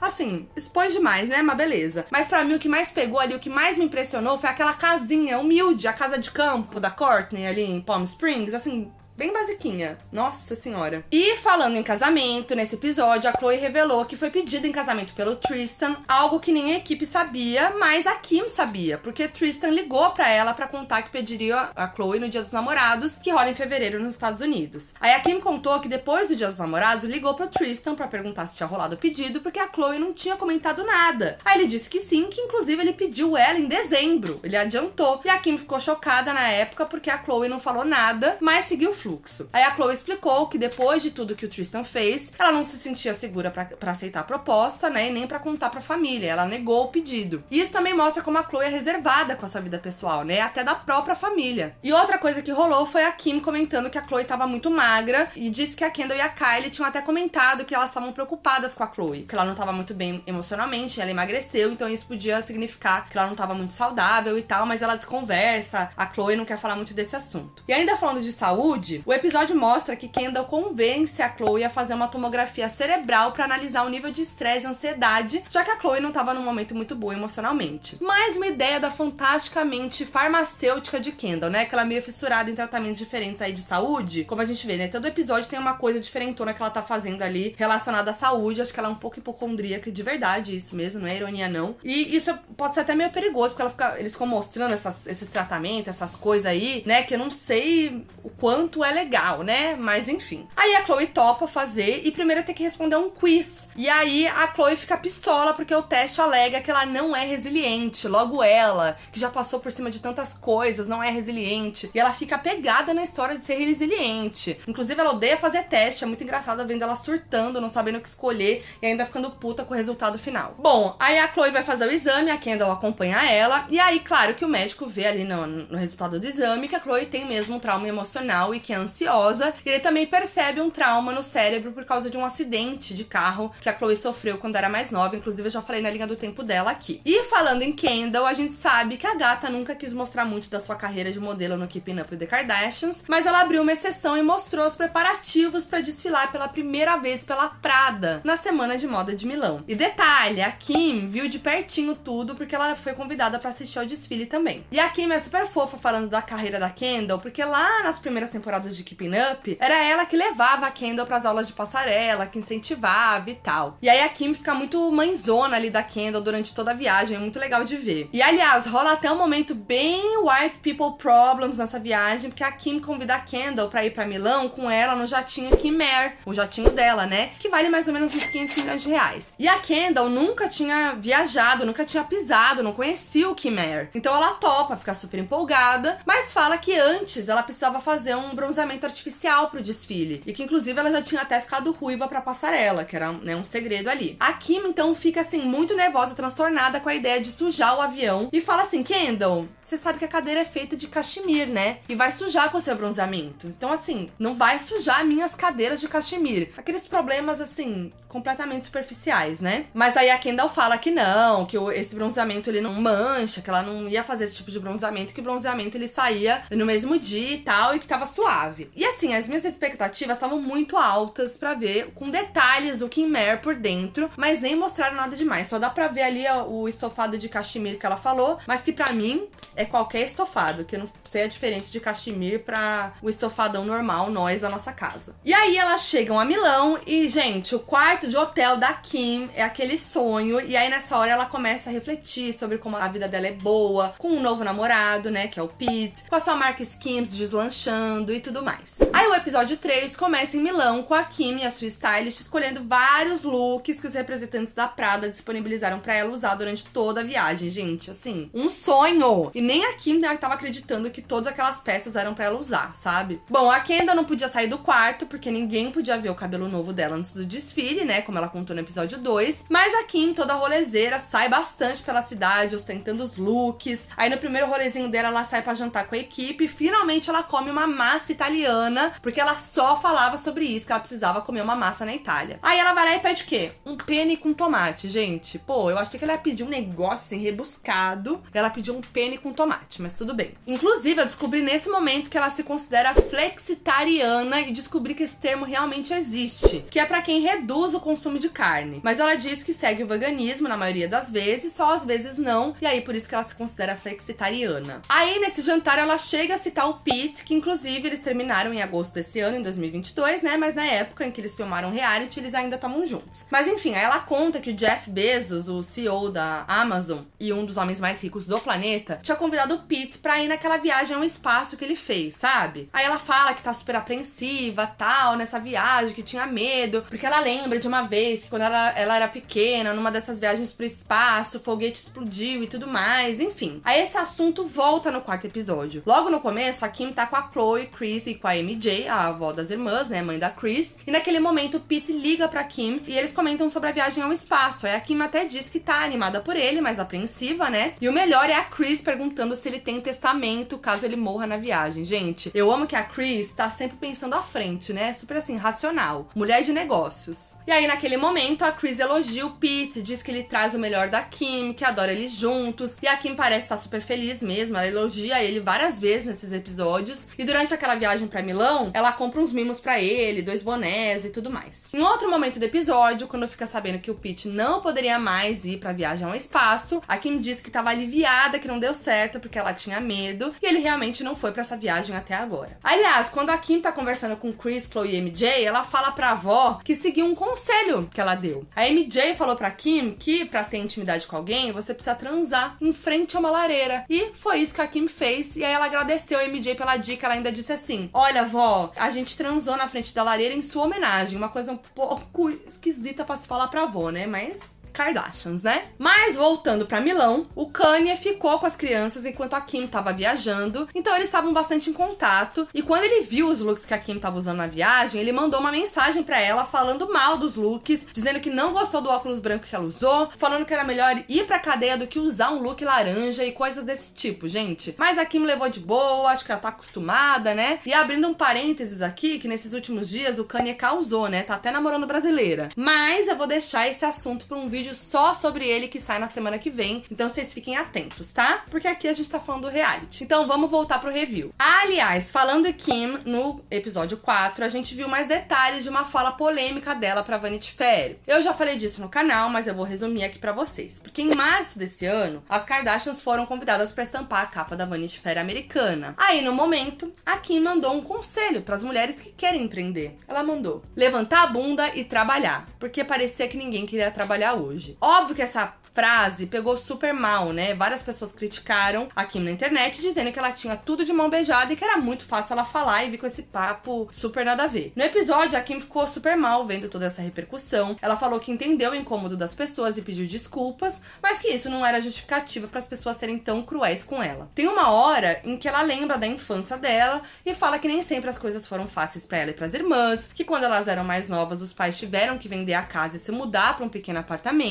Assim, 0.00 0.48
expôs 0.56 0.92
demais, 0.92 1.28
né? 1.28 1.42
Mas 1.42 1.56
beleza. 1.56 2.06
Mas 2.10 2.28
para 2.28 2.44
mim 2.44 2.54
o 2.54 2.58
que 2.58 2.68
mais 2.68 2.90
pegou 2.90 3.18
ali, 3.18 3.34
o 3.34 3.40
que 3.40 3.50
mais 3.50 3.76
me 3.76 3.84
impressionou 3.84 4.38
foi 4.38 4.48
aquela 4.48 4.74
casinha 4.74 5.38
humilde, 5.38 5.88
a 5.88 5.92
casa 5.92 6.18
de 6.18 6.30
campo 6.30 6.78
da 6.78 6.90
Courtney 6.90 7.46
ali 7.46 7.62
em 7.62 7.80
Palm 7.80 8.04
Springs, 8.04 8.54
assim, 8.54 8.90
Bem 9.16 9.32
basiquinha. 9.32 9.96
Nossa 10.12 10.54
senhora. 10.54 11.02
E 11.10 11.36
falando 11.36 11.76
em 11.76 11.82
casamento, 11.82 12.54
nesse 12.54 12.74
episódio, 12.74 13.30
a 13.30 13.32
Chloe 13.32 13.56
revelou 13.56 14.04
que 14.04 14.14
foi 14.14 14.28
pedida 14.28 14.66
em 14.66 14.72
casamento 14.72 15.14
pelo 15.14 15.36
Tristan, 15.36 15.96
algo 16.06 16.38
que 16.38 16.52
nem 16.52 16.74
a 16.74 16.76
equipe 16.76 17.06
sabia, 17.06 17.72
mas 17.78 18.06
a 18.06 18.14
Kim 18.16 18.46
sabia, 18.50 18.98
porque 18.98 19.26
Tristan 19.26 19.70
ligou 19.70 20.10
para 20.10 20.28
ela 20.28 20.52
para 20.52 20.68
contar 20.68 21.00
que 21.00 21.08
pediria 21.08 21.70
a 21.74 21.90
Chloe 21.90 22.20
no 22.20 22.28
Dia 22.28 22.42
dos 22.42 22.52
Namorados, 22.52 23.14
que 23.16 23.30
rola 23.30 23.48
em 23.48 23.54
fevereiro 23.54 23.98
nos 23.98 24.12
Estados 24.12 24.42
Unidos. 24.42 24.92
Aí 25.00 25.14
a 25.14 25.20
Kim 25.20 25.40
contou 25.40 25.80
que 25.80 25.88
depois 25.88 26.28
do 26.28 26.36
Dia 26.36 26.48
dos 26.48 26.58
Namorados, 26.58 27.06
ligou 27.06 27.32
pro 27.32 27.48
Tristan 27.48 27.94
para 27.94 28.08
perguntar 28.08 28.46
se 28.46 28.56
tinha 28.56 28.66
rolado 28.66 28.96
o 28.96 28.98
pedido, 28.98 29.40
porque 29.40 29.58
a 29.58 29.72
Chloe 29.72 29.98
não 29.98 30.12
tinha 30.12 30.36
comentado 30.36 30.84
nada. 30.84 31.38
Aí 31.42 31.58
ele 31.58 31.68
disse 31.68 31.88
que 31.88 32.00
sim, 32.00 32.28
que 32.28 32.42
inclusive 32.42 32.82
ele 32.82 32.92
pediu 32.92 33.34
ela 33.34 33.58
em 33.58 33.66
dezembro. 33.66 34.40
Ele 34.44 34.58
adiantou. 34.58 35.22
E 35.24 35.30
a 35.30 35.38
Kim 35.38 35.56
ficou 35.56 35.80
chocada 35.80 36.34
na 36.34 36.50
época 36.50 36.84
porque 36.84 37.08
a 37.08 37.22
Chloe 37.24 37.48
não 37.48 37.58
falou 37.58 37.84
nada, 37.84 38.36
mas 38.42 38.66
seguiu 38.66 38.92
fluxo. 39.06 39.48
Aí 39.52 39.62
a 39.62 39.70
Chloe 39.70 39.94
explicou 39.94 40.48
que 40.48 40.58
depois 40.58 41.00
de 41.00 41.12
tudo 41.12 41.36
que 41.36 41.46
o 41.46 41.48
Tristan 41.48 41.84
fez, 41.84 42.32
ela 42.36 42.50
não 42.50 42.64
se 42.64 42.76
sentia 42.76 43.14
segura 43.14 43.52
para 43.52 43.92
aceitar 43.92 44.20
a 44.20 44.24
proposta, 44.24 44.90
né, 44.90 45.08
e 45.08 45.12
nem 45.12 45.28
para 45.28 45.38
contar 45.38 45.70
para 45.70 45.78
a 45.78 45.82
família. 45.82 46.32
Ela 46.32 46.44
negou 46.44 46.84
o 46.84 46.88
pedido. 46.88 47.44
E 47.48 47.60
isso 47.60 47.70
também 47.70 47.94
mostra 47.94 48.22
como 48.22 48.38
a 48.38 48.42
Chloe 48.42 48.64
é 48.64 48.68
reservada 48.68 49.36
com 49.36 49.46
a 49.46 49.48
sua 49.48 49.60
vida 49.60 49.78
pessoal, 49.78 50.24
né, 50.24 50.40
até 50.40 50.64
da 50.64 50.74
própria 50.74 51.14
família. 51.14 51.76
E 51.84 51.92
outra 51.92 52.18
coisa 52.18 52.42
que 52.42 52.50
rolou 52.50 52.84
foi 52.84 53.04
a 53.04 53.12
Kim 53.12 53.38
comentando 53.38 53.88
que 53.88 53.98
a 53.98 54.04
Chloe 54.04 54.24
tava 54.24 54.46
muito 54.46 54.70
magra 54.70 55.30
e 55.36 55.48
disse 55.48 55.76
que 55.76 55.84
a 55.84 55.90
Kendall 55.90 56.18
e 56.18 56.20
a 56.20 56.28
Kylie 56.28 56.70
tinham 56.70 56.88
até 56.88 57.00
comentado 57.00 57.64
que 57.64 57.74
elas 57.74 57.88
estavam 57.88 58.12
preocupadas 58.12 58.74
com 58.74 58.82
a 58.82 58.92
Chloe, 58.92 59.22
que 59.28 59.34
ela 59.34 59.44
não 59.44 59.54
tava 59.54 59.72
muito 59.72 59.94
bem 59.94 60.22
emocionalmente, 60.26 61.00
ela 61.00 61.10
emagreceu, 61.10 61.70
então 61.70 61.88
isso 61.88 62.06
podia 62.06 62.42
significar 62.42 63.08
que 63.08 63.16
ela 63.16 63.28
não 63.28 63.36
tava 63.36 63.54
muito 63.54 63.72
saudável 63.72 64.36
e 64.36 64.42
tal, 64.42 64.66
mas 64.66 64.82
ela 64.82 64.96
desconversa, 64.96 65.90
a 65.96 66.06
Chloe 66.06 66.34
não 66.34 66.44
quer 66.44 66.58
falar 66.58 66.74
muito 66.74 66.92
desse 66.92 67.14
assunto. 67.14 67.62
E 67.68 67.72
ainda 67.72 67.96
falando 67.96 68.22
de 68.22 68.32
saúde, 68.32 68.95
o 69.04 69.12
episódio 69.12 69.56
mostra 69.56 69.96
que 69.96 70.08
Kendall 70.08 70.44
convence 70.44 71.20
a 71.20 71.34
Chloe 71.34 71.64
a 71.64 71.70
fazer 71.70 71.94
uma 71.94 72.08
tomografia 72.08 72.68
cerebral 72.68 73.32
para 73.32 73.44
analisar 73.44 73.84
o 73.84 73.88
nível 73.88 74.10
de 74.10 74.22
estresse 74.22 74.64
e 74.64 74.68
ansiedade, 74.68 75.42
já 75.50 75.64
que 75.64 75.70
a 75.70 75.78
Chloe 75.78 76.00
não 76.00 76.08
estava 76.08 76.32
num 76.32 76.42
momento 76.42 76.74
muito 76.74 76.94
bom 76.94 77.12
emocionalmente. 77.12 78.02
Mais 78.02 78.36
uma 78.36 78.46
ideia 78.46 78.80
da 78.80 78.90
fantasticamente 78.90 80.04
farmacêutica 80.04 81.00
de 81.00 81.12
Kendall, 81.12 81.50
né? 81.50 81.64
Que 81.64 81.74
ela 81.74 81.84
meio 81.84 82.02
fissurada 82.02 82.50
em 82.50 82.54
tratamentos 82.54 82.98
diferentes 82.98 83.42
aí 83.42 83.52
de 83.52 83.62
saúde. 83.62 84.24
Como 84.24 84.40
a 84.40 84.44
gente 84.44 84.66
vê, 84.66 84.76
né? 84.76 84.88
Todo 84.88 85.06
episódio 85.06 85.48
tem 85.48 85.58
uma 85.58 85.74
coisa 85.74 86.00
diferentona 86.00 86.54
que 86.54 86.62
ela 86.62 86.70
tá 86.70 86.82
fazendo 86.82 87.22
ali 87.22 87.54
relacionada 87.58 88.10
à 88.10 88.14
saúde. 88.14 88.62
Acho 88.62 88.72
que 88.72 88.80
ela 88.80 88.88
é 88.88 88.92
um 88.92 88.96
pouco 88.96 89.18
hipocondríaca 89.18 89.90
de 89.90 90.02
verdade, 90.02 90.56
isso 90.56 90.76
mesmo, 90.76 91.00
não 91.00 91.06
é 91.06 91.16
ironia 91.16 91.48
não. 91.48 91.76
E 91.82 92.16
isso 92.16 92.36
pode 92.56 92.74
ser 92.74 92.80
até 92.80 92.94
meio 92.94 93.10
perigoso, 93.10 93.54
porque 93.54 93.70
fica, 93.70 93.96
eles 93.98 94.12
ficam 94.12 94.26
mostrando 94.26 94.72
essas, 94.72 95.06
esses 95.06 95.28
tratamentos, 95.30 95.88
essas 95.88 96.16
coisas 96.16 96.46
aí, 96.46 96.82
né? 96.86 97.02
Que 97.02 97.14
eu 97.14 97.18
não 97.18 97.30
sei 97.30 98.04
o 98.22 98.30
quanto 98.30 98.84
é 98.88 98.92
legal 98.92 99.26
né? 99.42 99.76
Mas 99.78 100.08
enfim. 100.08 100.46
Aí 100.56 100.74
a 100.74 100.84
Chloe 100.84 101.06
topa 101.06 101.46
fazer 101.46 102.02
e 102.04 102.10
primeiro 102.10 102.42
tem 102.42 102.54
que 102.54 102.62
responder 102.62 102.96
um 102.96 103.10
quiz. 103.10 103.68
E 103.76 103.88
aí 103.88 104.26
a 104.26 104.46
Chloe 104.54 104.76
fica 104.76 104.96
pistola 104.96 105.54
porque 105.54 105.74
o 105.74 105.82
teste 105.82 106.20
alega 106.20 106.60
que 106.60 106.70
ela 106.70 106.86
não 106.86 107.14
é 107.14 107.24
resiliente. 107.24 108.08
Logo 108.08 108.42
ela, 108.42 108.96
que 109.12 109.20
já 109.20 109.28
passou 109.28 109.60
por 109.60 109.72
cima 109.72 109.90
de 109.90 110.00
tantas 110.00 110.32
coisas, 110.32 110.88
não 110.88 111.02
é 111.02 111.10
resiliente. 111.10 111.90
E 111.94 112.00
ela 112.00 112.12
fica 112.12 112.38
pegada 112.38 112.94
na 112.94 113.02
história 113.02 113.38
de 113.38 113.44
ser 113.44 113.56
resiliente. 113.56 114.58
Inclusive 114.66 115.00
ela 115.00 115.12
odeia 115.12 115.36
fazer 115.36 115.64
teste, 115.64 116.04
é 116.04 116.06
muito 116.06 116.22
engraçado 116.22 116.66
vendo 116.66 116.82
ela 116.82 116.96
surtando, 116.96 117.60
não 117.60 117.68
sabendo 117.68 117.98
o 117.98 118.00
que 118.00 118.08
escolher 118.08 118.64
e 118.80 118.86
ainda 118.86 119.06
ficando 119.06 119.30
puta 119.30 119.64
com 119.64 119.74
o 119.74 119.76
resultado 119.76 120.18
final. 120.18 120.54
Bom, 120.58 120.96
aí 120.98 121.18
a 121.18 121.28
Chloe 121.28 121.50
vai 121.50 121.62
fazer 121.62 121.86
o 121.86 121.92
exame, 121.92 122.30
a 122.30 122.36
Kendall 122.36 122.72
acompanha 122.72 123.30
ela. 123.30 123.66
E 123.70 123.78
aí, 123.78 124.00
claro 124.00 124.34
que 124.34 124.44
o 124.44 124.48
médico 124.48 124.86
vê 124.86 125.06
ali 125.06 125.24
no, 125.24 125.46
no 125.46 125.78
resultado 125.78 126.18
do 126.18 126.26
exame 126.26 126.68
que 126.68 126.76
a 126.76 126.80
Chloe 126.80 127.06
tem 127.06 127.24
mesmo 127.26 127.56
um 127.56 127.60
trauma 127.60 127.88
emocional 127.88 128.54
e 128.54 128.60
que 128.60 128.72
ansiosa 128.76 129.06
ansiosa. 129.06 129.54
E 129.64 129.68
ele 129.68 129.80
também 129.80 130.06
percebe 130.06 130.60
um 130.60 130.70
trauma 130.70 131.12
no 131.12 131.22
cérebro 131.22 131.72
por 131.72 131.84
causa 131.84 132.10
de 132.10 132.16
um 132.16 132.24
acidente 132.24 132.94
de 132.94 133.04
carro 133.04 133.52
que 133.60 133.68
a 133.68 133.76
Chloe 133.76 133.96
sofreu 133.96 134.38
quando 134.38 134.56
era 134.56 134.68
mais 134.68 134.90
nova. 134.90 135.16
Inclusive, 135.16 135.46
eu 135.46 135.52
já 135.52 135.62
falei 135.62 135.82
na 135.82 135.90
linha 135.90 136.06
do 136.06 136.16
tempo 136.16 136.42
dela 136.42 136.70
aqui. 136.70 137.00
E 137.04 137.24
falando 137.24 137.62
em 137.62 137.72
Kendall, 137.72 138.26
a 138.26 138.32
gente 138.32 138.56
sabe 138.56 138.96
que 138.96 139.06
a 139.06 139.14
gata 139.14 139.50
nunca 139.50 139.74
quis 139.74 139.92
mostrar 139.92 140.24
muito 140.24 140.48
da 140.48 140.60
sua 140.60 140.76
carreira 140.76 141.12
de 141.12 141.20
modelo 141.20 141.56
no 141.56 141.68
Keeping 141.68 142.00
Up 142.00 142.12
with 142.12 142.18
the 142.18 142.26
Kardashians, 142.26 143.04
mas 143.08 143.26
ela 143.26 143.40
abriu 143.40 143.62
uma 143.62 143.72
exceção 143.72 144.16
e 144.16 144.22
mostrou 144.22 144.66
os 144.66 144.76
preparativos 144.76 145.66
para 145.66 145.80
desfilar 145.80 146.32
pela 146.32 146.48
primeira 146.48 146.96
vez 146.96 147.24
pela 147.24 147.48
Prada 147.48 148.20
na 148.24 148.36
semana 148.36 148.76
de 148.76 148.86
moda 148.86 149.14
de 149.14 149.26
Milão. 149.26 149.64
E 149.66 149.74
detalhe, 149.74 150.42
a 150.42 150.50
Kim 150.50 151.08
viu 151.08 151.28
de 151.28 151.38
pertinho 151.38 151.94
tudo 151.94 152.34
porque 152.34 152.54
ela 152.54 152.76
foi 152.76 152.92
convidada 152.92 153.38
para 153.38 153.50
assistir 153.50 153.78
ao 153.78 153.86
desfile 153.86 154.26
também. 154.26 154.64
E 154.70 154.78
a 154.78 154.88
Kim 154.88 155.10
é 155.10 155.20
super 155.20 155.46
fofa 155.46 155.76
falando 155.76 156.08
da 156.08 156.22
carreira 156.22 156.58
da 156.58 156.70
Kendall, 156.70 157.18
porque 157.18 157.44
lá 157.44 157.82
nas 157.82 157.98
primeiras 157.98 158.30
temporadas 158.30 158.65
de 158.74 158.82
Keeping 158.82 159.12
Up, 159.32 159.56
era 159.60 159.76
ela 159.84 160.06
que 160.06 160.16
levava 160.16 160.66
a 160.66 160.70
Kendall 160.70 161.06
pras 161.06 161.26
aulas 161.26 161.46
de 161.48 161.52
passarela, 161.52 162.26
que 162.26 162.38
incentivava 162.38 163.28
e 163.28 163.34
tal. 163.34 163.76
E 163.82 163.88
aí 163.90 164.00
a 164.00 164.08
Kim 164.08 164.32
fica 164.32 164.54
muito 164.54 164.90
mãezona 164.90 165.56
ali 165.56 165.68
da 165.68 165.82
Kendall 165.82 166.22
durante 166.22 166.54
toda 166.54 166.70
a 166.70 166.74
viagem, 166.74 167.16
é 167.16 167.20
muito 167.20 167.38
legal 167.38 167.64
de 167.64 167.76
ver. 167.76 168.08
E 168.12 168.22
aliás, 168.22 168.66
rola 168.66 168.92
até 168.92 169.10
um 169.10 169.18
momento 169.18 169.54
bem 169.54 170.00
white 170.22 170.58
people 170.62 170.96
problems 170.98 171.58
nessa 171.58 171.78
viagem, 171.78 172.30
porque 172.30 172.44
a 172.44 172.52
Kim 172.52 172.80
convida 172.80 173.14
a 173.14 173.20
Kendall 173.20 173.68
pra 173.68 173.84
ir 173.84 173.90
pra 173.90 174.06
Milão 174.06 174.48
com 174.48 174.70
ela 174.70 174.94
no 174.94 175.06
jatinho 175.06 175.56
Kim 175.56 175.76
o 176.24 176.32
jatinho 176.32 176.70
dela, 176.70 177.06
né? 177.06 177.30
Que 177.38 177.48
vale 177.48 177.68
mais 177.68 177.86
ou 177.86 177.92
menos 177.92 178.14
uns 178.14 178.24
500 178.24 178.56
milhões 178.56 178.82
de 178.82 178.88
reais. 178.88 179.34
E 179.38 179.46
a 179.46 179.58
Kendall 179.58 180.08
nunca 180.08 180.48
tinha 180.48 180.94
viajado, 180.94 181.66
nunca 181.66 181.84
tinha 181.84 182.02
pisado, 182.04 182.62
não 182.62 182.72
conhecia 182.72 183.28
o 183.28 183.34
Kim. 183.34 183.56
Então 183.94 184.14
ela 184.14 184.34
topa, 184.34 184.76
fica 184.76 184.94
super 184.94 185.18
empolgada, 185.18 185.98
mas 186.04 186.32
fala 186.32 186.58
que 186.58 186.76
antes 186.78 187.28
ela 187.28 187.42
precisava 187.42 187.80
fazer 187.80 188.14
um 188.14 188.34
bronzeamento 188.46 188.86
artificial 188.86 189.50
pro 189.50 189.62
desfile. 189.62 190.22
E 190.24 190.32
que 190.32 190.42
inclusive 190.42 190.78
ela 190.78 190.90
já 190.90 191.02
tinha 191.02 191.20
até 191.20 191.40
ficado 191.40 191.72
ruiva 191.72 192.06
pra 192.06 192.20
passarela, 192.20 192.84
que 192.84 192.94
era 192.94 193.12
né, 193.12 193.34
um 193.34 193.44
segredo 193.44 193.90
ali. 193.90 194.16
A 194.20 194.32
Kim 194.32 194.62
então 194.66 194.94
fica 194.94 195.20
assim 195.20 195.42
muito 195.42 195.74
nervosa, 195.74 196.14
transtornada 196.14 196.80
com 196.80 196.88
a 196.88 196.94
ideia 196.94 197.20
de 197.20 197.30
sujar 197.30 197.76
o 197.76 197.80
avião 197.80 198.28
e 198.32 198.40
fala 198.40 198.62
assim: 198.62 198.82
Kendall, 198.82 199.48
você 199.62 199.76
sabe 199.76 199.98
que 199.98 200.04
a 200.04 200.08
cadeira 200.08 200.40
é 200.40 200.44
feita 200.44 200.76
de 200.76 200.86
cachemir, 200.86 201.48
né? 201.48 201.78
E 201.88 201.94
vai 201.94 202.12
sujar 202.12 202.50
com 202.50 202.58
o 202.58 202.60
seu 202.60 202.76
bronzeamento. 202.76 203.48
Então, 203.48 203.72
assim, 203.72 204.10
não 204.18 204.34
vai 204.34 204.60
sujar 204.60 205.04
minhas 205.04 205.34
cadeiras 205.34 205.80
de 205.80 205.88
cachemir. 205.88 206.52
Aqueles 206.56 206.86
problemas, 206.86 207.40
assim, 207.40 207.90
completamente 208.08 208.64
superficiais, 208.64 209.40
né? 209.40 209.66
Mas 209.74 209.96
aí 209.96 210.08
a 210.08 210.18
Kendall 210.18 210.48
fala 210.48 210.78
que 210.78 210.90
não, 210.90 211.44
que 211.44 211.56
esse 211.74 211.94
bronzeamento 211.94 212.48
ele 212.48 212.60
não 212.60 212.72
mancha, 212.74 213.42
que 213.42 213.50
ela 213.50 213.62
não 213.62 213.88
ia 213.88 214.04
fazer 214.04 214.24
esse 214.24 214.36
tipo 214.36 214.50
de 214.50 214.60
bronzeamento, 214.60 215.12
que 215.12 215.20
o 215.20 215.24
bronzeamento 215.24 215.76
ele 215.76 215.88
saía 215.88 216.42
no 216.50 216.64
mesmo 216.64 216.98
dia 216.98 217.32
e 217.32 217.38
tal, 217.38 217.74
e 217.74 217.78
que 217.78 217.86
tava 217.86 218.06
suave. 218.06 218.35
E 218.74 218.84
assim, 218.84 219.14
as 219.14 219.26
minhas 219.26 219.44
expectativas 219.44 220.16
estavam 220.16 220.40
muito 220.40 220.76
altas 220.76 221.36
para 221.36 221.54
ver 221.54 221.92
com 221.94 222.10
detalhes 222.10 222.82
o 222.82 222.88
Kim 222.88 223.12
por 223.42 223.54
dentro, 223.54 224.10
mas 224.16 224.40
nem 224.40 224.56
mostraram 224.56 224.96
nada 224.96 225.16
demais. 225.16 225.48
Só 225.48 225.58
dá 225.58 225.70
pra 225.70 225.88
ver 225.88 226.02
ali 226.02 226.24
o 226.46 226.68
estofado 226.68 227.16
de 227.16 227.28
cachemir 227.28 227.78
que 227.78 227.86
ela 227.86 227.96
falou, 227.96 228.38
mas 228.46 228.62
que 228.62 228.72
para 228.72 228.92
mim 228.92 229.26
é 229.54 229.64
qualquer 229.64 230.02
estofado, 230.02 230.64
que 230.64 230.76
eu 230.76 230.80
não 230.80 230.88
sei 231.16 231.24
a 231.24 231.28
diferença 231.28 231.72
de 231.72 231.80
cachemir 231.80 232.40
para 232.40 232.92
o 233.00 233.08
estofadão 233.08 233.64
normal, 233.64 234.10
nós 234.10 234.42
da 234.42 234.50
nossa 234.50 234.70
casa. 234.70 235.16
E 235.24 235.32
aí 235.32 235.56
elas 235.56 235.86
chegam 235.86 236.20
a 236.20 236.26
Milão 236.26 236.78
e, 236.86 237.08
gente, 237.08 237.54
o 237.54 237.58
quarto 237.58 238.06
de 238.06 238.14
hotel 238.18 238.58
da 238.58 238.74
Kim 238.74 239.30
é 239.34 239.42
aquele 239.42 239.78
sonho. 239.78 240.38
E 240.42 240.54
aí 240.54 240.68
nessa 240.68 240.94
hora 240.94 241.12
ela 241.12 241.24
começa 241.24 241.70
a 241.70 241.72
refletir 241.72 242.34
sobre 242.34 242.58
como 242.58 242.76
a 242.76 242.86
vida 242.88 243.08
dela 243.08 243.26
é 243.26 243.32
boa, 243.32 243.94
com 243.96 244.08
um 244.08 244.20
novo 244.20 244.44
namorado, 244.44 245.10
né, 245.10 245.26
que 245.26 245.40
é 245.40 245.42
o 245.42 245.48
Pete, 245.48 246.04
com 246.06 246.16
a 246.16 246.20
sua 246.20 246.36
marca 246.36 246.62
Skims 246.62 247.16
deslanchando 247.16 248.12
e 248.12 248.20
tudo 248.20 248.42
mais. 248.42 248.76
Aí 248.92 249.06
o 249.06 249.14
episódio 249.14 249.56
3 249.56 249.96
começa 249.96 250.36
em 250.36 250.40
Milão 250.42 250.82
com 250.82 250.92
a 250.92 251.04
Kim 251.04 251.38
e 251.38 251.46
a 251.46 251.50
sua 251.50 251.68
stylist 251.68 252.20
escolhendo 252.20 252.62
vários 252.62 253.22
looks 253.22 253.80
que 253.80 253.86
os 253.86 253.94
representantes 253.94 254.52
da 254.52 254.68
Prada 254.68 255.08
disponibilizaram 255.08 255.78
para 255.78 255.94
ela 255.94 256.12
usar 256.12 256.34
durante 256.34 256.66
toda 256.66 257.00
a 257.00 257.04
viagem, 257.04 257.48
gente. 257.48 257.90
Assim, 257.90 258.30
um 258.34 258.50
sonho. 258.50 259.30
E 259.34 259.40
nem 259.40 259.64
a 259.64 259.72
Kim 259.74 260.02
tava 260.02 260.34
acreditando 260.34 260.90
que 260.90 261.05
todas 261.06 261.28
aquelas 261.28 261.58
peças 261.58 261.96
eram 261.96 262.14
para 262.14 262.26
ela 262.26 262.38
usar, 262.38 262.76
sabe? 262.76 263.20
Bom, 263.28 263.50
a 263.50 263.60
Kendall 263.60 263.96
não 263.96 264.04
podia 264.04 264.28
sair 264.28 264.46
do 264.46 264.58
quarto 264.58 265.06
porque 265.06 265.30
ninguém 265.30 265.70
podia 265.70 265.98
ver 265.98 266.10
o 266.10 266.14
cabelo 266.14 266.48
novo 266.48 266.72
dela 266.72 266.96
antes 266.96 267.12
do 267.12 267.24
desfile, 267.24 267.84
né? 267.84 268.02
Como 268.02 268.18
ela 268.18 268.28
contou 268.28 268.54
no 268.54 268.62
episódio 268.62 268.98
2. 268.98 269.44
Mas 269.48 269.74
a 269.74 269.84
Kim, 269.84 270.12
toda 270.12 270.34
rolezeira, 270.34 270.98
sai 270.98 271.28
bastante 271.28 271.82
pela 271.82 272.02
cidade, 272.02 272.56
ostentando 272.56 273.04
os 273.04 273.16
looks. 273.16 273.88
Aí 273.96 274.10
no 274.10 274.18
primeiro 274.18 274.48
rolezinho 274.48 274.88
dela, 274.88 275.08
ela 275.08 275.24
sai 275.24 275.42
para 275.42 275.54
jantar 275.54 275.86
com 275.86 275.94
a 275.94 275.98
equipe. 275.98 276.48
Finalmente 276.48 277.10
ela 277.10 277.22
come 277.22 277.50
uma 277.50 277.66
massa 277.66 278.12
italiana, 278.12 278.94
porque 279.02 279.20
ela 279.20 279.36
só 279.36 279.80
falava 279.80 280.18
sobre 280.18 280.44
isso, 280.44 280.66
que 280.66 280.72
ela 280.72 280.80
precisava 280.80 281.20
comer 281.20 281.42
uma 281.42 281.56
massa 281.56 281.84
na 281.84 281.94
Itália. 281.94 282.38
Aí 282.42 282.58
ela 282.58 282.72
vai 282.72 282.84
lá 282.84 282.96
e 282.96 283.00
pede 283.00 283.22
o 283.22 283.26
quê? 283.26 283.52
Um 283.64 283.76
pene 283.76 284.16
com 284.16 284.32
tomate, 284.32 284.88
gente. 284.88 285.38
Pô, 285.38 285.70
eu 285.70 285.78
achei 285.78 285.98
que 285.98 286.04
ela 286.04 286.14
ia 286.14 286.18
pedir 286.18 286.44
um 286.44 286.48
negócio 286.48 287.06
assim, 287.06 287.18
rebuscado. 287.18 288.22
Ela 288.32 288.50
pediu 288.50 288.76
um 288.76 288.80
pene 288.80 289.18
com 289.18 289.32
tomate, 289.32 289.82
mas 289.82 289.94
tudo 289.94 290.14
bem. 290.14 290.34
Inclusive, 290.46 290.85
eu 290.94 291.06
descobri 291.06 291.42
nesse 291.42 291.68
momento 291.68 292.08
que 292.08 292.16
ela 292.16 292.30
se 292.30 292.42
considera 292.42 292.94
flexitariana 292.94 294.40
e 294.40 294.52
descobri 294.52 294.94
que 294.94 295.02
esse 295.02 295.16
termo 295.16 295.44
realmente 295.44 295.92
existe, 295.92 296.64
que 296.70 296.78
é 296.78 296.86
para 296.86 297.02
quem 297.02 297.20
reduz 297.20 297.74
o 297.74 297.80
consumo 297.80 298.18
de 298.18 298.28
carne. 298.28 298.80
Mas 298.82 299.00
ela 299.00 299.16
diz 299.16 299.42
que 299.42 299.52
segue 299.52 299.82
o 299.82 299.86
veganismo 299.86 300.48
na 300.48 300.56
maioria 300.56 300.86
das 300.86 301.10
vezes, 301.10 301.52
só 301.52 301.74
às 301.74 301.84
vezes 301.84 302.16
não, 302.16 302.54
e 302.60 302.66
aí 302.66 302.80
por 302.80 302.94
isso 302.94 303.08
que 303.08 303.14
ela 303.14 303.24
se 303.24 303.34
considera 303.34 303.76
flexitariana. 303.76 304.82
Aí 304.88 305.18
nesse 305.18 305.42
jantar 305.42 305.78
ela 305.78 305.98
chega 305.98 306.34
a 306.34 306.38
citar 306.38 306.68
o 306.68 306.74
Pete, 306.74 307.24
que 307.24 307.34
inclusive 307.34 307.88
eles 307.88 308.00
terminaram 308.00 308.52
em 308.52 308.62
agosto 308.62 308.94
desse 308.94 309.18
ano, 309.18 309.38
em 309.38 309.42
2022, 309.42 310.22
né? 310.22 310.36
Mas 310.36 310.54
na 310.54 310.66
época 310.66 311.04
em 311.04 311.10
que 311.10 311.20
eles 311.20 311.34
filmaram 311.34 311.72
reality, 311.72 312.20
eles 312.20 312.34
ainda 312.34 312.56
estavam 312.56 312.86
juntos. 312.86 313.26
Mas 313.30 313.48
enfim, 313.48 313.74
aí 313.74 313.84
ela 313.84 314.00
conta 314.00 314.40
que 314.40 314.50
o 314.50 314.54
Jeff 314.54 314.90
Bezos, 314.90 315.48
o 315.48 315.62
CEO 315.62 316.10
da 316.10 316.44
Amazon 316.46 317.00
e 317.18 317.32
um 317.32 317.44
dos 317.44 317.56
homens 317.56 317.80
mais 317.80 318.00
ricos 318.00 318.26
do 318.26 318.38
planeta, 318.38 319.00
tinha 319.02 319.16
convidado 319.16 319.54
o 319.54 319.58
Pete 319.62 319.98
pra 319.98 320.22
ir 320.22 320.28
naquela 320.28 320.56
viagem 320.56 320.75
ao 320.76 321.04
espaço 321.04 321.56
que 321.56 321.64
ele 321.64 321.76
fez, 321.76 322.16
sabe? 322.16 322.68
Aí 322.72 322.84
ela 322.84 322.98
fala 322.98 323.34
que 323.34 323.42
tá 323.42 323.52
super 323.52 323.76
apreensiva, 323.76 324.66
tal, 324.66 325.16
nessa 325.16 325.38
viagem, 325.38 325.94
que 325.94 326.02
tinha 326.02 326.26
medo, 326.26 326.84
porque 326.88 327.06
ela 327.06 327.20
lembra 327.20 327.58
de 327.58 327.68
uma 327.68 327.82
vez 327.82 328.22
que 328.22 328.30
quando 328.30 328.42
ela, 328.42 328.70
ela 328.76 328.96
era 328.96 329.08
pequena, 329.08 329.72
numa 329.72 329.90
dessas 329.90 330.20
viagens 330.20 330.52
pro 330.52 330.66
espaço, 330.66 331.38
o 331.38 331.40
foguete 331.40 331.80
explodiu 331.80 332.42
e 332.42 332.46
tudo 332.46 332.66
mais, 332.66 333.20
enfim. 333.20 333.60
Aí 333.64 333.80
esse 333.82 333.96
assunto 333.96 334.44
volta 334.46 334.90
no 334.90 335.00
quarto 335.00 335.26
episódio. 335.26 335.82
Logo 335.86 336.10
no 336.10 336.20
começo, 336.20 336.64
a 336.64 336.68
Kim 336.68 336.92
tá 336.92 337.06
com 337.06 337.16
a 337.16 337.28
Chloe, 337.30 337.66
Chris 337.66 338.06
e 338.06 338.14
com 338.14 338.28
a 338.28 338.34
MJ, 338.36 338.88
a 338.88 339.08
avó 339.08 339.32
das 339.32 339.50
irmãs, 339.50 339.88
né, 339.88 340.02
mãe 340.02 340.18
da 340.18 340.30
Chris, 340.30 340.76
e 340.86 340.90
naquele 340.90 341.20
momento 341.20 341.60
Pete 341.60 341.92
liga 341.92 342.28
pra 342.28 342.44
Kim 342.44 342.82
e 342.86 342.96
eles 342.96 343.12
comentam 343.12 343.48
sobre 343.48 343.70
a 343.70 343.72
viagem 343.72 344.02
ao 344.02 344.12
espaço. 344.12 344.66
Aí 344.66 344.74
a 344.74 344.80
Kim 344.80 345.00
até 345.00 345.24
diz 345.24 345.48
que 345.48 345.60
tá 345.60 345.84
animada 345.84 346.20
por 346.20 346.36
ele, 346.36 346.60
mas 346.60 346.78
apreensiva, 346.78 347.48
né? 347.48 347.74
E 347.80 347.88
o 347.88 347.92
melhor 347.92 348.28
é 348.28 348.34
a 348.34 348.44
Chris 348.44 348.80
perguntando 348.80 349.36
se 349.36 349.48
ele 349.48 349.60
tem 349.60 349.80
testamento 349.80 350.58
caso 350.66 350.84
ele 350.84 350.96
morra 350.96 351.28
na 351.28 351.36
viagem. 351.36 351.84
Gente, 351.84 352.28
eu 352.34 352.50
amo 352.50 352.66
que 352.66 352.74
a 352.74 352.82
Chris 352.82 353.32
tá 353.32 353.48
sempre 353.48 353.76
pensando 353.76 354.16
à 354.16 354.22
frente, 354.22 354.72
né? 354.72 354.92
Super 354.94 355.18
assim, 355.18 355.36
racional. 355.36 356.08
Mulher 356.12 356.42
de 356.42 356.52
negócios. 356.52 357.35
E 357.46 357.52
aí, 357.52 357.64
naquele 357.68 357.96
momento, 357.96 358.42
a 358.42 358.50
Chris 358.50 358.80
elogia 358.80 359.24
o 359.24 359.30
Pete, 359.30 359.80
diz 359.80 360.02
que 360.02 360.10
ele 360.10 360.24
traz 360.24 360.52
o 360.52 360.58
melhor 360.58 360.88
da 360.88 361.00
Kim, 361.02 361.52
que 361.52 361.64
adora 361.64 361.92
eles 361.92 362.10
juntos. 362.10 362.76
E 362.82 362.88
a 362.88 362.96
Kim 362.96 363.14
parece 363.14 363.44
estar 363.44 363.56
super 363.56 363.80
feliz 363.80 364.20
mesmo. 364.20 364.56
Ela 364.56 364.66
elogia 364.66 365.22
ele 365.22 365.38
várias 365.38 365.78
vezes 365.78 366.06
nesses 366.06 366.32
episódios. 366.32 367.06
E 367.16 367.22
durante 367.24 367.54
aquela 367.54 367.76
viagem 367.76 368.08
para 368.08 368.20
Milão, 368.20 368.72
ela 368.74 368.90
compra 368.90 369.20
uns 369.20 369.30
mimos 369.30 369.60
para 369.60 369.80
ele, 369.80 370.22
dois 370.22 370.42
bonés 370.42 371.04
e 371.04 371.10
tudo 371.10 371.30
mais. 371.30 371.68
Em 371.72 371.80
outro 371.80 372.10
momento 372.10 372.40
do 372.40 372.44
episódio, 372.44 373.06
quando 373.06 373.28
fica 373.28 373.46
sabendo 373.46 373.78
que 373.78 373.92
o 373.92 373.94
Pete 373.94 374.26
não 374.26 374.60
poderia 374.60 374.98
mais 374.98 375.44
ir 375.44 375.58
pra 375.58 375.72
viagem 375.72 376.04
ao 376.04 376.16
espaço, 376.16 376.82
a 376.88 376.96
Kim 376.96 377.20
diz 377.20 377.40
que 377.40 377.48
tava 377.48 377.70
aliviada 377.70 378.40
que 378.40 378.48
não 378.48 378.58
deu 378.58 378.74
certo 378.74 379.20
porque 379.20 379.38
ela 379.38 379.54
tinha 379.54 379.80
medo. 379.80 380.34
E 380.42 380.46
ele 380.46 380.58
realmente 380.58 381.04
não 381.04 381.14
foi 381.14 381.30
para 381.30 381.42
essa 381.42 381.56
viagem 381.56 381.94
até 381.94 382.14
agora. 382.14 382.58
Aliás, 382.60 383.08
quando 383.08 383.30
a 383.30 383.38
Kim 383.38 383.60
tá 383.60 383.70
conversando 383.70 384.16
com 384.16 384.32
Chris, 384.32 384.68
Chloe 384.68 384.96
e 384.96 385.00
MJ, 385.00 385.44
ela 385.44 385.62
fala 385.62 385.92
pra 385.92 386.10
avó 386.10 386.58
que 386.64 386.74
seguiu 386.74 387.06
um 387.06 387.14
conselho 387.36 387.88
que 387.92 388.00
ela 388.00 388.14
deu. 388.14 388.46
A 388.56 388.66
MJ 388.66 389.14
falou 389.14 389.36
pra 389.36 389.50
Kim 389.50 389.92
que 389.92 390.24
pra 390.24 390.42
ter 390.42 390.56
intimidade 390.56 391.06
com 391.06 391.16
alguém, 391.16 391.52
você 391.52 391.74
precisa 391.74 391.94
transar 391.94 392.56
em 392.60 392.72
frente 392.72 393.16
a 393.16 393.20
uma 393.20 393.30
lareira. 393.30 393.84
E 393.90 394.12
foi 394.14 394.38
isso 394.38 394.54
que 394.54 394.62
a 394.62 394.66
Kim 394.66 394.88
fez. 394.88 395.36
E 395.36 395.44
aí 395.44 395.52
ela 395.52 395.66
agradeceu 395.66 396.18
a 396.18 396.24
MJ 396.24 396.54
pela 396.54 396.76
dica. 396.76 397.06
Ela 397.06 397.14
ainda 397.14 397.30
disse 397.30 397.52
assim: 397.52 397.90
Olha, 397.92 398.24
vó, 398.24 398.72
a 398.76 398.90
gente 398.90 399.16
transou 399.16 399.56
na 399.56 399.68
frente 399.68 399.94
da 399.94 400.02
lareira 400.02 400.34
em 400.34 400.42
sua 400.42 400.64
homenagem. 400.64 401.16
Uma 401.16 401.28
coisa 401.28 401.52
um 401.52 401.56
pouco 401.56 402.30
esquisita 402.30 403.04
para 403.04 403.18
se 403.18 403.26
falar 403.26 403.48
pra 403.48 403.64
avó, 403.64 403.90
né? 403.90 404.06
Mas 404.06 404.55
Kardashians, 404.76 405.42
né? 405.42 405.64
Mas 405.78 406.16
voltando 406.16 406.66
para 406.66 406.80
Milão, 406.80 407.26
o 407.34 407.48
Kanye 407.48 407.96
ficou 407.96 408.38
com 408.38 408.44
as 408.44 408.54
crianças 408.54 409.06
enquanto 409.06 409.34
a 409.34 409.40
Kim 409.40 409.66
tava 409.66 409.92
viajando, 409.92 410.68
então 410.74 410.94
eles 410.94 411.06
estavam 411.06 411.32
bastante 411.32 411.70
em 411.70 411.72
contato. 411.72 412.46
E 412.52 412.60
quando 412.60 412.84
ele 412.84 413.04
viu 413.04 413.28
os 413.28 413.40
looks 413.40 413.64
que 413.64 413.72
a 413.72 413.78
Kim 413.78 413.98
tava 413.98 414.18
usando 414.18 414.36
na 414.36 414.46
viagem, 414.46 415.00
ele 415.00 415.12
mandou 415.12 415.40
uma 415.40 415.50
mensagem 415.50 416.02
para 416.02 416.20
ela 416.20 416.44
falando 416.44 416.92
mal 416.92 417.16
dos 417.16 417.36
looks, 417.36 417.86
dizendo 417.92 418.20
que 418.20 418.28
não 418.28 418.52
gostou 418.52 418.82
do 418.82 418.90
óculos 418.90 419.18
branco 419.18 419.46
que 419.46 419.54
ela 419.54 419.64
usou, 419.64 420.10
falando 420.18 420.44
que 420.44 420.52
era 420.52 420.62
melhor 420.62 421.02
ir 421.08 421.26
pra 421.26 421.38
cadeia 421.38 421.78
do 421.78 421.86
que 421.86 421.98
usar 421.98 422.30
um 422.30 422.42
look 422.42 422.62
laranja 422.62 423.24
e 423.24 423.32
coisas 423.32 423.64
desse 423.64 423.92
tipo, 423.92 424.28
gente. 424.28 424.74
Mas 424.76 424.98
a 424.98 425.06
Kim 425.06 425.24
levou 425.24 425.48
de 425.48 425.60
boa, 425.60 426.10
acho 426.10 426.24
que 426.24 426.32
ela 426.32 426.40
tá 426.40 426.48
acostumada, 426.48 427.34
né? 427.34 427.60
E 427.64 427.72
abrindo 427.72 428.06
um 428.08 428.14
parênteses 428.14 428.82
aqui, 428.82 429.18
que 429.18 429.28
nesses 429.28 429.54
últimos 429.54 429.88
dias 429.88 430.18
o 430.18 430.24
Kanye 430.24 430.54
causou, 430.54 431.08
né? 431.08 431.22
Tá 431.22 431.36
até 431.36 431.50
namorando 431.50 431.86
brasileira. 431.86 432.50
Mas 432.54 433.08
eu 433.08 433.16
vou 433.16 433.26
deixar 433.26 433.68
esse 433.68 433.84
assunto 433.84 434.26
pra 434.26 434.36
um 434.36 434.48
vídeo 434.48 434.65
vídeo 434.66 434.74
só 434.74 435.14
sobre 435.14 435.46
ele 435.46 435.68
que 435.68 435.80
sai 435.80 435.98
na 435.98 436.08
semana 436.08 436.38
que 436.38 436.50
vem. 436.50 436.82
Então 436.90 437.08
vocês 437.08 437.32
fiquem 437.32 437.56
atentos, 437.56 438.08
tá? 438.10 438.44
Porque 438.50 438.66
aqui 438.66 438.88
a 438.88 438.92
gente 438.92 439.08
tá 439.08 439.20
falando 439.20 439.42
do 439.42 439.48
reality. 439.48 440.02
Então 440.02 440.26
vamos 440.26 440.50
voltar 440.50 440.80
pro 440.80 440.90
review. 440.90 441.32
Aliás, 441.38 442.10
falando 442.10 442.46
em 442.46 442.52
Kim, 442.52 442.98
no 443.04 443.40
episódio 443.50 443.96
4, 443.98 444.44
a 444.44 444.48
gente 444.48 444.74
viu 444.74 444.88
mais 444.88 445.06
detalhes 445.06 445.62
de 445.62 445.68
uma 445.68 445.84
fala 445.84 446.12
polêmica 446.12 446.74
dela 446.74 447.04
pra 447.04 447.18
Vanity 447.18 447.52
Fair. 447.52 447.98
Eu 448.06 448.22
já 448.22 448.32
falei 448.32 448.56
disso 448.56 448.80
no 448.80 448.88
canal, 448.88 449.28
mas 449.28 449.46
eu 449.46 449.54
vou 449.54 449.64
resumir 449.64 450.04
aqui 450.04 450.18
para 450.18 450.32
vocês. 450.32 450.80
Porque 450.82 451.02
em 451.02 451.14
março 451.14 451.58
desse 451.58 451.86
ano, 451.86 452.22
as 452.28 452.44
Kardashians 452.44 453.00
foram 453.00 453.26
convidadas 453.26 453.72
para 453.72 453.84
estampar 453.84 454.22
a 454.24 454.26
capa 454.26 454.56
da 454.56 454.64
Vanity 454.64 454.98
Fair 454.98 455.18
americana. 455.18 455.94
Aí, 455.96 456.22
no 456.22 456.32
momento, 456.32 456.92
a 457.04 457.18
Kim 457.18 457.40
mandou 457.40 457.72
um 457.72 457.82
conselho 457.82 458.42
para 458.42 458.56
as 458.56 458.64
mulheres 458.64 459.00
que 459.00 459.12
querem 459.12 459.44
empreender. 459.44 459.98
Ela 460.08 460.22
mandou 460.22 460.62
levantar 460.74 461.22
a 461.22 461.26
bunda 461.26 461.70
e 461.74 461.84
trabalhar, 461.84 462.48
porque 462.58 462.82
parecia 462.82 463.28
que 463.28 463.36
ninguém 463.36 463.66
queria 463.66 463.90
trabalhar 463.90 464.34
hoje 464.34 464.55
hoje. 464.56 464.76
Óbvio 464.80 465.14
que 465.14 465.22
essa 465.22 465.54
frase 465.72 466.26
pegou 466.26 466.56
super 466.56 466.94
mal, 466.94 467.34
né? 467.34 467.54
Várias 467.54 467.82
pessoas 467.82 468.10
criticaram 468.10 468.88
a 468.96 469.04
Kim 469.04 469.20
na 469.20 469.30
internet, 469.30 469.82
dizendo 469.82 470.10
que 470.10 470.18
ela 470.18 470.32
tinha 470.32 470.56
tudo 470.56 470.86
de 470.86 470.92
mão 470.92 471.10
beijada 471.10 471.52
e 471.52 471.56
que 471.56 471.62
era 471.62 471.76
muito 471.76 472.06
fácil 472.06 472.32
ela 472.32 472.46
falar 472.46 472.84
e 472.84 472.90
vir 472.90 472.96
com 472.96 473.06
esse 473.06 473.24
papo 473.24 473.86
super 473.92 474.24
nada 474.24 474.44
a 474.44 474.46
ver. 474.46 474.72
No 474.74 474.82
episódio, 474.82 475.38
a 475.38 475.42
Kim 475.42 475.60
ficou 475.60 475.86
super 475.86 476.16
mal 476.16 476.46
vendo 476.46 476.70
toda 476.70 476.86
essa 476.86 477.02
repercussão. 477.02 477.76
Ela 477.82 477.94
falou 477.94 478.18
que 478.18 478.32
entendeu 478.32 478.70
o 478.70 478.74
incômodo 478.74 479.18
das 479.18 479.34
pessoas 479.34 479.76
e 479.76 479.82
pediu 479.82 480.06
desculpas, 480.06 480.80
mas 481.02 481.18
que 481.18 481.28
isso 481.28 481.50
não 481.50 481.64
era 481.64 481.78
justificativa 481.78 482.48
para 482.48 482.58
as 482.58 482.66
pessoas 482.66 482.96
serem 482.96 483.18
tão 483.18 483.42
cruéis 483.42 483.84
com 483.84 484.02
ela. 484.02 484.30
Tem 484.34 484.48
uma 484.48 484.70
hora 484.70 485.20
em 485.24 485.36
que 485.36 485.46
ela 485.46 485.60
lembra 485.60 485.98
da 485.98 486.06
infância 486.06 486.56
dela 486.56 487.02
e 487.24 487.34
fala 487.34 487.58
que 487.58 487.68
nem 487.68 487.82
sempre 487.82 488.08
as 488.08 488.16
coisas 488.16 488.46
foram 488.46 488.66
fáceis 488.66 489.04
para 489.04 489.18
ela 489.18 489.30
e 489.30 489.34
para 489.34 489.44
as 489.44 489.52
irmãs, 489.52 490.08
que 490.14 490.24
quando 490.24 490.44
elas 490.44 490.68
eram 490.68 490.84
mais 490.84 491.06
novas, 491.06 491.42
os 491.42 491.52
pais 491.52 491.76
tiveram 491.78 492.16
que 492.16 492.28
vender 492.28 492.54
a 492.54 492.62
casa 492.62 492.96
e 492.96 493.00
se 493.00 493.12
mudar 493.12 493.56
para 493.56 493.66
um 493.66 493.68
pequeno 493.68 493.98
apartamento 493.98 494.45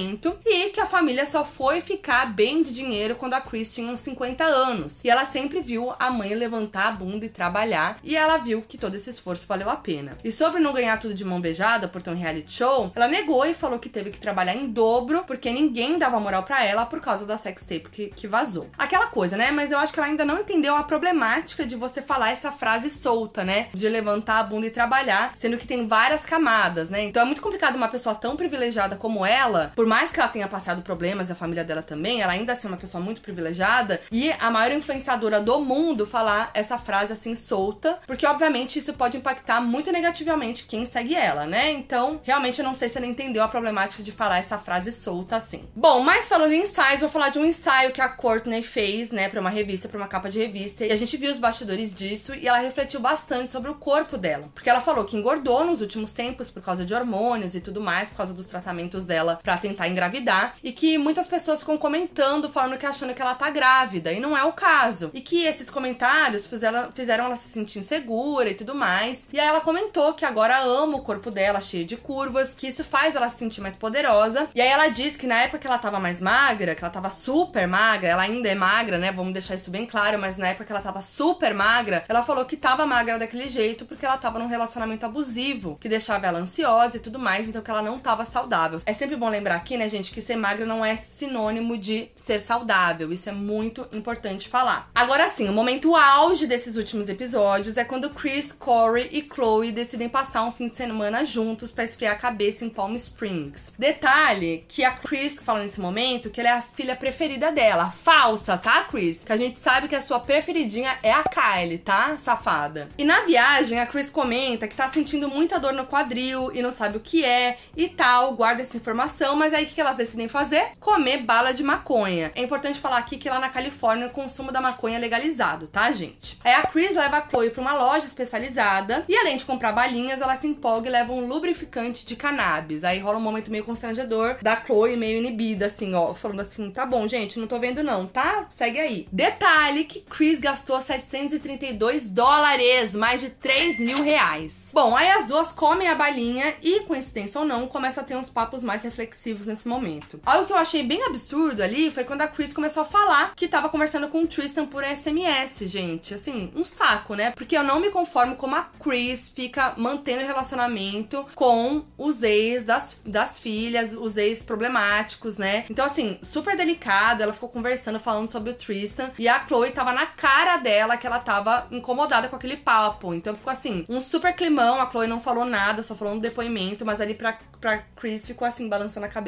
e 0.46 0.70
que 0.70 0.82
a 0.82 0.86
família 0.86 1.26
só 1.26 1.46
foi 1.46 1.80
ficar 1.80 2.26
bem 2.34 2.62
de 2.62 2.74
dinheiro 2.74 3.16
quando 3.16 3.34
a 3.34 3.42
Chris 3.42 3.74
tinha 3.74 3.90
uns 3.90 4.00
50 4.02 4.44
anos. 4.44 4.98
E 5.04 5.10
ela 5.10 5.26
sempre 5.26 5.62
viu 5.62 5.94
a 5.98 6.10
mãe 6.10 6.34
levantar 6.34 6.88
a 6.88 6.92
bunda 6.92 7.26
e 7.26 7.30
trabalhar 7.30 7.98
e 8.04 8.16
ela 8.16 8.38
viu 8.38 8.62
que 8.62 8.78
todo 8.78 8.96
esse 8.96 9.10
esforço 9.10 9.48
valeu 9.48 9.70
a 9.70 9.76
pena. 9.76 10.18
E 10.24 10.32
sobre 10.32 10.62
não 10.62 10.74
ganhar 10.74 11.00
tudo 11.00 11.14
de 11.14 11.24
mão 11.24 11.40
beijada 11.40 11.88
por 11.88 12.02
ter 12.02 12.10
um 12.10 12.16
reality 12.16 12.54
show, 12.54 12.92
ela 12.96 13.08
negou 13.08 13.46
e 13.46 13.54
falou 13.54 13.80
que 13.80 13.90
teve 13.90 14.12
que 14.12 14.20
trabalhar 14.20 14.56
em 14.56 14.68
dobro 14.68 15.24
porque 15.26 15.52
ninguém 15.52 15.98
dava 15.98 16.20
moral 16.20 16.44
para 16.44 16.66
ela 16.66 16.86
por 16.86 17.00
causa 17.00 17.26
da 17.26 17.38
sex 17.38 17.62
tape 17.62 17.90
que, 17.90 18.08
que 18.08 18.28
vazou. 18.28 18.70
Aquela 18.78 19.08
coisa, 19.08 19.38
né? 19.38 19.52
Mas 19.52 19.72
eu 19.72 19.78
acho 19.78 19.94
que 19.94 20.00
ela 20.00 20.08
ainda 20.08 20.26
não 20.26 20.40
entendeu 20.40 20.76
a 20.76 20.84
problemática 20.84 21.66
de 21.66 21.76
você 21.76 22.02
falar 22.02 22.32
essa 22.32 22.52
frase 22.52 22.90
solta, 22.90 23.44
né? 23.44 23.70
De 23.74 23.88
levantar 23.88 24.40
a 24.40 24.44
bunda 24.44 24.68
e 24.68 24.72
trabalhar, 24.72 25.34
sendo 25.36 25.58
que 25.58 25.68
tem 25.68 25.88
várias 25.88 26.26
camadas, 26.26 26.90
né? 26.90 27.04
Então 27.04 27.22
é 27.22 27.26
muito 27.26 27.42
complicado 27.42 27.76
uma 27.76 27.88
pessoa 27.88 28.16
tão 28.16 28.36
privilegiada 28.36 28.96
como 28.96 29.26
ela, 29.26 29.72
por 29.76 29.85
mais 29.86 30.12
que 30.12 30.20
ela 30.20 30.30
tenha 30.30 30.48
passado 30.48 30.82
problemas 30.82 31.30
a 31.30 31.36
família 31.36 31.64
dela 31.64 31.82
também, 31.82 32.22
ela 32.22 32.34
ainda 32.34 32.54
assim 32.54 32.68
é 32.68 32.72
uma 32.72 32.78
pessoa 32.78 33.04
muito 33.04 33.22
privilegiada 33.22 34.02
e 34.12 34.32
a 34.32 34.50
maior 34.50 34.72
influenciadora 34.72 35.40
do 35.40 35.60
mundo 35.62 36.06
falar 36.06 36.52
essa 36.54 36.78
frase 36.78 37.14
assim 37.14 37.36
solta, 37.36 38.00
porque 38.08 38.26
obviamente 38.26 38.80
isso 38.80 38.94
pode 38.94 39.18
impactar 39.18 39.62
muito 39.62 39.92
negativamente 39.92 40.66
quem 40.66 40.86
segue 40.86 41.16
ela, 41.16 41.46
né? 41.46 41.72
Então, 41.72 42.20
realmente 42.24 42.60
eu 42.60 42.66
não 42.66 42.76
sei 42.76 42.90
se 42.90 42.98
ela 42.98 43.08
entendeu 43.08 43.44
a 43.44 43.48
problemática 43.48 44.04
de 44.04 44.12
falar 44.12 44.38
essa 44.38 44.58
frase 44.58 44.92
solta 44.92 45.38
assim. 45.38 45.68
Bom, 45.76 46.02
mas 46.02 46.28
falando 46.28 46.54
em 46.54 46.64
ensaios, 46.64 47.02
vou 47.02 47.10
falar 47.10 47.30
de 47.30 47.40
um 47.40 47.46
ensaio 47.46 47.92
que 47.92 48.02
a 48.02 48.10
Courtney 48.10 48.64
fez, 48.64 49.12
né, 49.12 49.30
para 49.30 49.40
uma 49.40 49.50
revista, 49.50 49.88
para 49.88 49.98
uma 49.98 50.08
capa 50.08 50.30
de 50.30 50.40
revista, 50.40 50.86
e 50.86 50.92
a 50.92 50.96
gente 50.96 51.18
viu 51.18 51.32
os 51.32 51.38
bastidores 51.38 51.94
disso 51.94 52.34
e 52.34 52.48
ela 52.48 52.60
refletiu 52.60 53.00
bastante 53.00 53.52
sobre 53.52 53.70
o 53.70 53.76
corpo 53.76 54.18
dela, 54.18 54.50
porque 54.54 54.70
ela 54.70 54.82
falou 54.82 55.06
que 55.06 55.18
engordou 55.18 55.66
nos 55.66 55.82
últimos 55.82 56.12
tempos 56.14 56.50
por 56.50 56.64
causa 56.64 56.86
de 56.86 56.94
hormônios 56.94 57.56
e 57.56 57.62
tudo 57.62 57.82
mais, 57.82 58.10
por 58.10 58.18
causa 58.18 58.34
dos 58.34 58.48
tratamentos 58.48 59.06
dela 59.06 59.40
para 59.44 59.58
tentar 59.66 59.88
engravidar, 59.88 60.56
e 60.64 60.72
que 60.72 60.98
muitas 60.98 61.28
pessoas 61.28 61.60
ficam 61.60 61.78
comentando, 61.78 62.50
falando 62.50 62.78
que 62.78 62.86
achando 62.86 63.14
que 63.14 63.22
ela 63.22 63.34
tá 63.34 63.50
grávida, 63.50 64.12
e 64.12 64.20
não 64.20 64.38
é 64.38 64.44
o 64.44 64.54
caso. 64.54 65.10
E 65.14 65.22
que 65.22 65.44
esses 65.44 65.70
comentários 65.70 66.46
fizeram, 66.46 66.92
fizeram 66.94 67.26
ela 67.26 67.36
se 67.36 67.50
sentir 67.50 67.80
insegura 67.80 68.50
e 68.50 68.56
tudo 68.56 68.76
mais. 68.76 69.28
E 69.34 69.40
aí 69.40 69.48
ela 69.48 69.62
comentou 69.62 70.14
que 70.14 70.26
agora 70.26 70.60
ama 70.60 70.98
o 70.98 71.02
corpo 71.02 71.32
dela, 71.32 71.62
cheio 71.62 71.86
de 71.86 71.98
curvas, 71.98 72.54
que 72.56 72.68
isso 72.68 72.84
faz 72.84 73.16
ela 73.16 73.30
se 73.30 73.38
sentir 73.38 73.62
mais 73.62 73.76
poderosa. 73.76 74.48
E 74.54 74.62
aí 74.62 74.68
ela 74.68 74.88
diz 74.88 75.16
que 75.16 75.28
na 75.28 75.42
época 75.42 75.60
que 75.60 75.68
ela 75.68 75.78
tava 75.78 76.00
mais 76.00 76.22
magra, 76.22 76.76
que 76.76 76.84
ela 76.84 76.94
tava 76.94 77.10
super 77.10 77.68
magra, 77.68 78.10
ela 78.10 78.24
ainda 78.24 78.48
é 78.50 78.56
magra, 78.56 78.98
né? 78.98 79.12
Vamos 79.12 79.34
deixar 79.34 79.56
isso 79.56 79.72
bem 79.72 79.86
claro, 79.86 80.20
mas 80.20 80.38
na 80.38 80.50
época 80.50 80.66
que 80.66 80.72
ela 80.72 80.82
tava 80.82 81.02
super 81.02 81.54
magra, 81.54 82.04
ela 82.08 82.24
falou 82.24 82.46
que 82.46 82.58
tava 82.58 82.86
magra 82.86 83.18
daquele 83.18 83.50
jeito 83.50 83.86
porque 83.86 84.06
ela 84.06 84.18
tava 84.18 84.40
num 84.40 84.48
relacionamento 84.48 85.06
abusivo, 85.06 85.78
que 85.80 85.90
deixava 85.90 86.28
ela 86.28 86.40
ansiosa 86.40 86.98
e 86.98 87.00
tudo 87.00 87.18
mais, 87.18 87.48
então 87.48 87.62
que 87.62 87.72
ela 87.72 87.82
não 87.82 87.98
tava 88.00 88.26
saudável. 88.26 88.80
É 88.86 88.94
sempre 88.94 89.16
bom 89.16 89.30
lembrar 89.30 89.55
aqui, 89.56 89.78
né, 89.78 89.90
gente, 89.90 90.12
que 90.12 90.22
ser 90.22 90.36
magra 90.36 90.66
não 90.66 90.84
é 90.84 90.96
sinônimo 90.96 91.78
de 91.78 92.10
ser 92.16 92.40
saudável. 92.40 93.12
Isso 93.12 93.30
é 93.30 93.32
muito 93.32 93.88
importante 93.92 94.48
falar. 94.48 94.90
Agora 94.94 95.30
sim, 95.30 95.50
o 95.50 95.54
momento 95.54 95.96
auge 95.96 96.48
desses 96.48 96.76
últimos 96.76 97.10
episódios 97.10 97.78
é 97.78 97.84
quando 97.84 98.10
Chris, 98.10 98.52
Corey 98.52 99.10
e 99.12 99.22
Chloe 99.22 99.72
decidem 99.72 100.10
passar 100.10 100.44
um 100.44 100.52
fim 100.52 100.68
de 100.68 100.76
semana 100.76 101.26
juntos 101.26 101.72
para 101.72 101.84
esfriar 101.84 102.14
a 102.14 102.20
cabeça 102.20 102.66
em 102.66 102.70
Palm 102.70 102.96
Springs. 102.96 103.74
Detalhe 103.78 104.66
que 104.68 104.84
a 104.84 104.92
Chris 104.92 105.40
fala 105.40 105.64
nesse 105.64 105.80
momento 105.80 106.30
que 106.30 106.40
ela 106.40 106.50
é 106.50 106.54
a 106.54 106.62
filha 106.62 106.96
preferida 106.96 107.52
dela. 107.52 107.92
Falsa, 107.92 108.58
tá, 108.58 108.84
Chris? 108.84 109.24
Que 109.24 109.34
a 109.34 109.38
gente 109.38 109.60
sabe 109.60 109.88
que 109.88 109.96
a 109.96 110.02
sua 110.02 110.20
preferidinha 110.20 110.98
é 111.02 111.12
a 111.12 111.24
Kylie, 111.24 111.78
tá, 111.78 112.18
safada? 112.18 112.90
E 112.98 113.04
na 113.04 113.22
viagem, 113.22 113.80
a 113.80 113.86
Chris 113.86 114.10
comenta 114.10 114.68
que 114.68 114.76
tá 114.76 114.92
sentindo 114.92 115.30
muita 115.30 115.60
dor 115.60 115.74
no 115.74 115.86
quadril 115.86 116.52
e 116.54 116.62
não 116.62 116.72
sabe 116.72 116.98
o 116.98 117.02
que 117.02 117.24
é 117.24 117.58
e 117.76 117.88
tal, 117.88 118.34
guarda 118.34 118.62
essa 118.62 118.78
informação, 118.78 119.36
mas 119.36 119.45
aí 119.54 119.66
o 119.66 119.68
que 119.68 119.80
elas 119.80 119.98
decidem 119.98 120.28
fazer? 120.28 120.72
Comer 120.80 121.24
bala 121.24 121.54
de 121.54 121.64
maconha. 121.64 122.32
É 122.36 122.42
importante 122.42 122.80
falar 122.80 122.98
aqui 122.98 123.18
que 123.18 123.30
lá 123.30 123.40
na 123.40 123.50
Califórnia 123.50 124.08
o 124.08 124.12
consumo 124.12 124.52
da 124.52 124.62
maconha 124.62 124.98
é 124.98 125.00
legalizado, 125.00 125.68
tá, 125.68 125.92
gente? 125.92 126.38
Aí 126.44 126.54
a 126.54 126.64
Chris 126.64 126.96
leva 126.96 127.18
a 127.18 127.30
Chloe 127.30 127.50
pra 127.50 127.62
uma 127.62 127.74
loja 127.74 128.06
especializada 128.06 129.06
e 129.08 129.16
além 129.16 129.38
de 129.38 129.46
comprar 129.46 129.72
balinhas, 129.72 130.22
ela 130.22 130.36
se 130.36 130.48
empolga 130.48 130.88
e 130.88 130.92
leva 130.92 131.14
um 131.14 131.26
lubrificante 131.26 132.06
de 132.06 132.16
cannabis. 132.16 132.84
Aí 132.84 133.00
rola 133.00 133.18
um 133.18 133.22
momento 133.22 133.52
meio 133.52 133.64
constrangedor 133.64 134.38
da 134.42 134.56
Chloe 134.56 134.96
meio 134.96 135.20
inibida, 135.20 135.68
assim, 135.68 135.94
ó, 135.94 136.14
falando 136.14 136.42
assim: 136.42 136.72
tá 136.72 136.86
bom, 136.86 137.08
gente, 137.08 137.40
não 137.40 137.48
tô 137.48 137.60
vendo 137.60 137.84
não, 137.84 138.08
tá? 138.08 138.48
Segue 138.50 138.80
aí. 138.80 139.08
Detalhe 139.12 139.86
que 139.86 140.02
Chris 140.02 140.40
gastou 140.40 140.82
732 140.82 142.10
dólares, 142.10 142.94
mais 142.94 143.22
de 143.22 143.30
3 143.30 143.80
mil 143.80 144.04
reais. 144.04 144.70
Bom, 144.74 144.96
aí 144.96 145.10
as 145.10 145.26
duas 145.26 145.52
comem 145.52 145.88
a 145.88 145.96
balinha 145.96 146.54
e, 146.62 146.82
coincidência 146.82 147.40
ou 147.40 147.48
não, 147.48 147.68
começa 147.68 148.02
a 148.02 148.04
ter 148.04 148.16
uns 148.16 148.30
papos 148.30 148.64
mais 148.64 148.84
reflexivos 148.84 149.35
nesse 149.44 149.68
momento. 149.68 150.20
Algo 150.26 150.46
que 150.46 150.54
eu 150.54 150.58
achei 150.58 150.84
bem 150.84 151.04
absurdo 151.04 151.62
ali 151.62 151.92
foi 151.92 152.04
quando 152.04 152.22
a 152.22 152.28
Chris 152.28 152.54
começou 152.54 152.84
a 152.84 152.86
falar 152.86 153.34
que 153.36 153.48
tava 153.48 153.70
conversando 153.70 154.08
com 154.08 154.22
o 154.22 154.28
Tristan 154.28 154.66
por 154.66 154.84
SMS, 154.84 155.60
gente. 155.70 156.14
Assim, 156.14 156.52
um 156.56 156.64
saco, 156.64 157.16
né? 157.16 157.32
Porque 157.32 157.58
eu 157.58 157.64
não 157.64 157.80
me 157.80 157.90
conformo 157.90 158.36
como 158.36 158.56
a 158.56 158.70
Chris 158.82 159.30
fica 159.30 159.74
mantendo 159.78 160.26
relacionamento 160.26 161.26
com 161.36 161.84
os 161.98 162.24
ex 162.24 162.64
das, 162.64 163.02
das 163.06 163.40
filhas, 163.40 163.94
os 163.94 164.18
ex 164.18 164.42
problemáticos, 164.42 165.38
né? 165.38 165.66
Então, 165.70 165.86
assim, 165.86 166.20
super 166.22 166.56
delicado. 166.56 167.24
Ela 167.24 167.34
ficou 167.34 167.50
conversando, 167.50 168.00
falando 168.00 168.32
sobre 168.32 168.52
o 168.52 168.54
Tristan. 168.54 169.12
E 169.18 169.28
a 169.28 169.40
Chloe 169.48 169.72
tava 169.72 169.94
na 169.94 170.06
cara 170.06 170.58
dela 170.58 170.98
que 170.98 171.08
ela 171.08 171.20
tava 171.20 171.68
incomodada 171.72 172.28
com 172.28 172.36
aquele 172.36 172.58
papo. 172.58 173.14
Então 173.14 173.36
ficou 173.36 173.52
assim, 173.52 173.86
um 173.88 174.02
super 174.02 174.34
climão. 174.34 174.82
A 174.82 174.90
Chloe 174.90 175.08
não 175.08 175.22
falou 175.22 175.46
nada, 175.46 175.84
só 175.84 175.96
falou 175.96 176.14
um 176.14 176.20
depoimento, 176.20 176.86
mas 176.86 177.02
ali 177.02 177.14
pra, 177.14 177.38
pra 177.60 177.80
Chris 177.96 178.26
ficou 178.26 178.48
assim, 178.48 178.68
balançando 178.68 179.06
a 179.06 179.10
cabeça, 179.10 179.25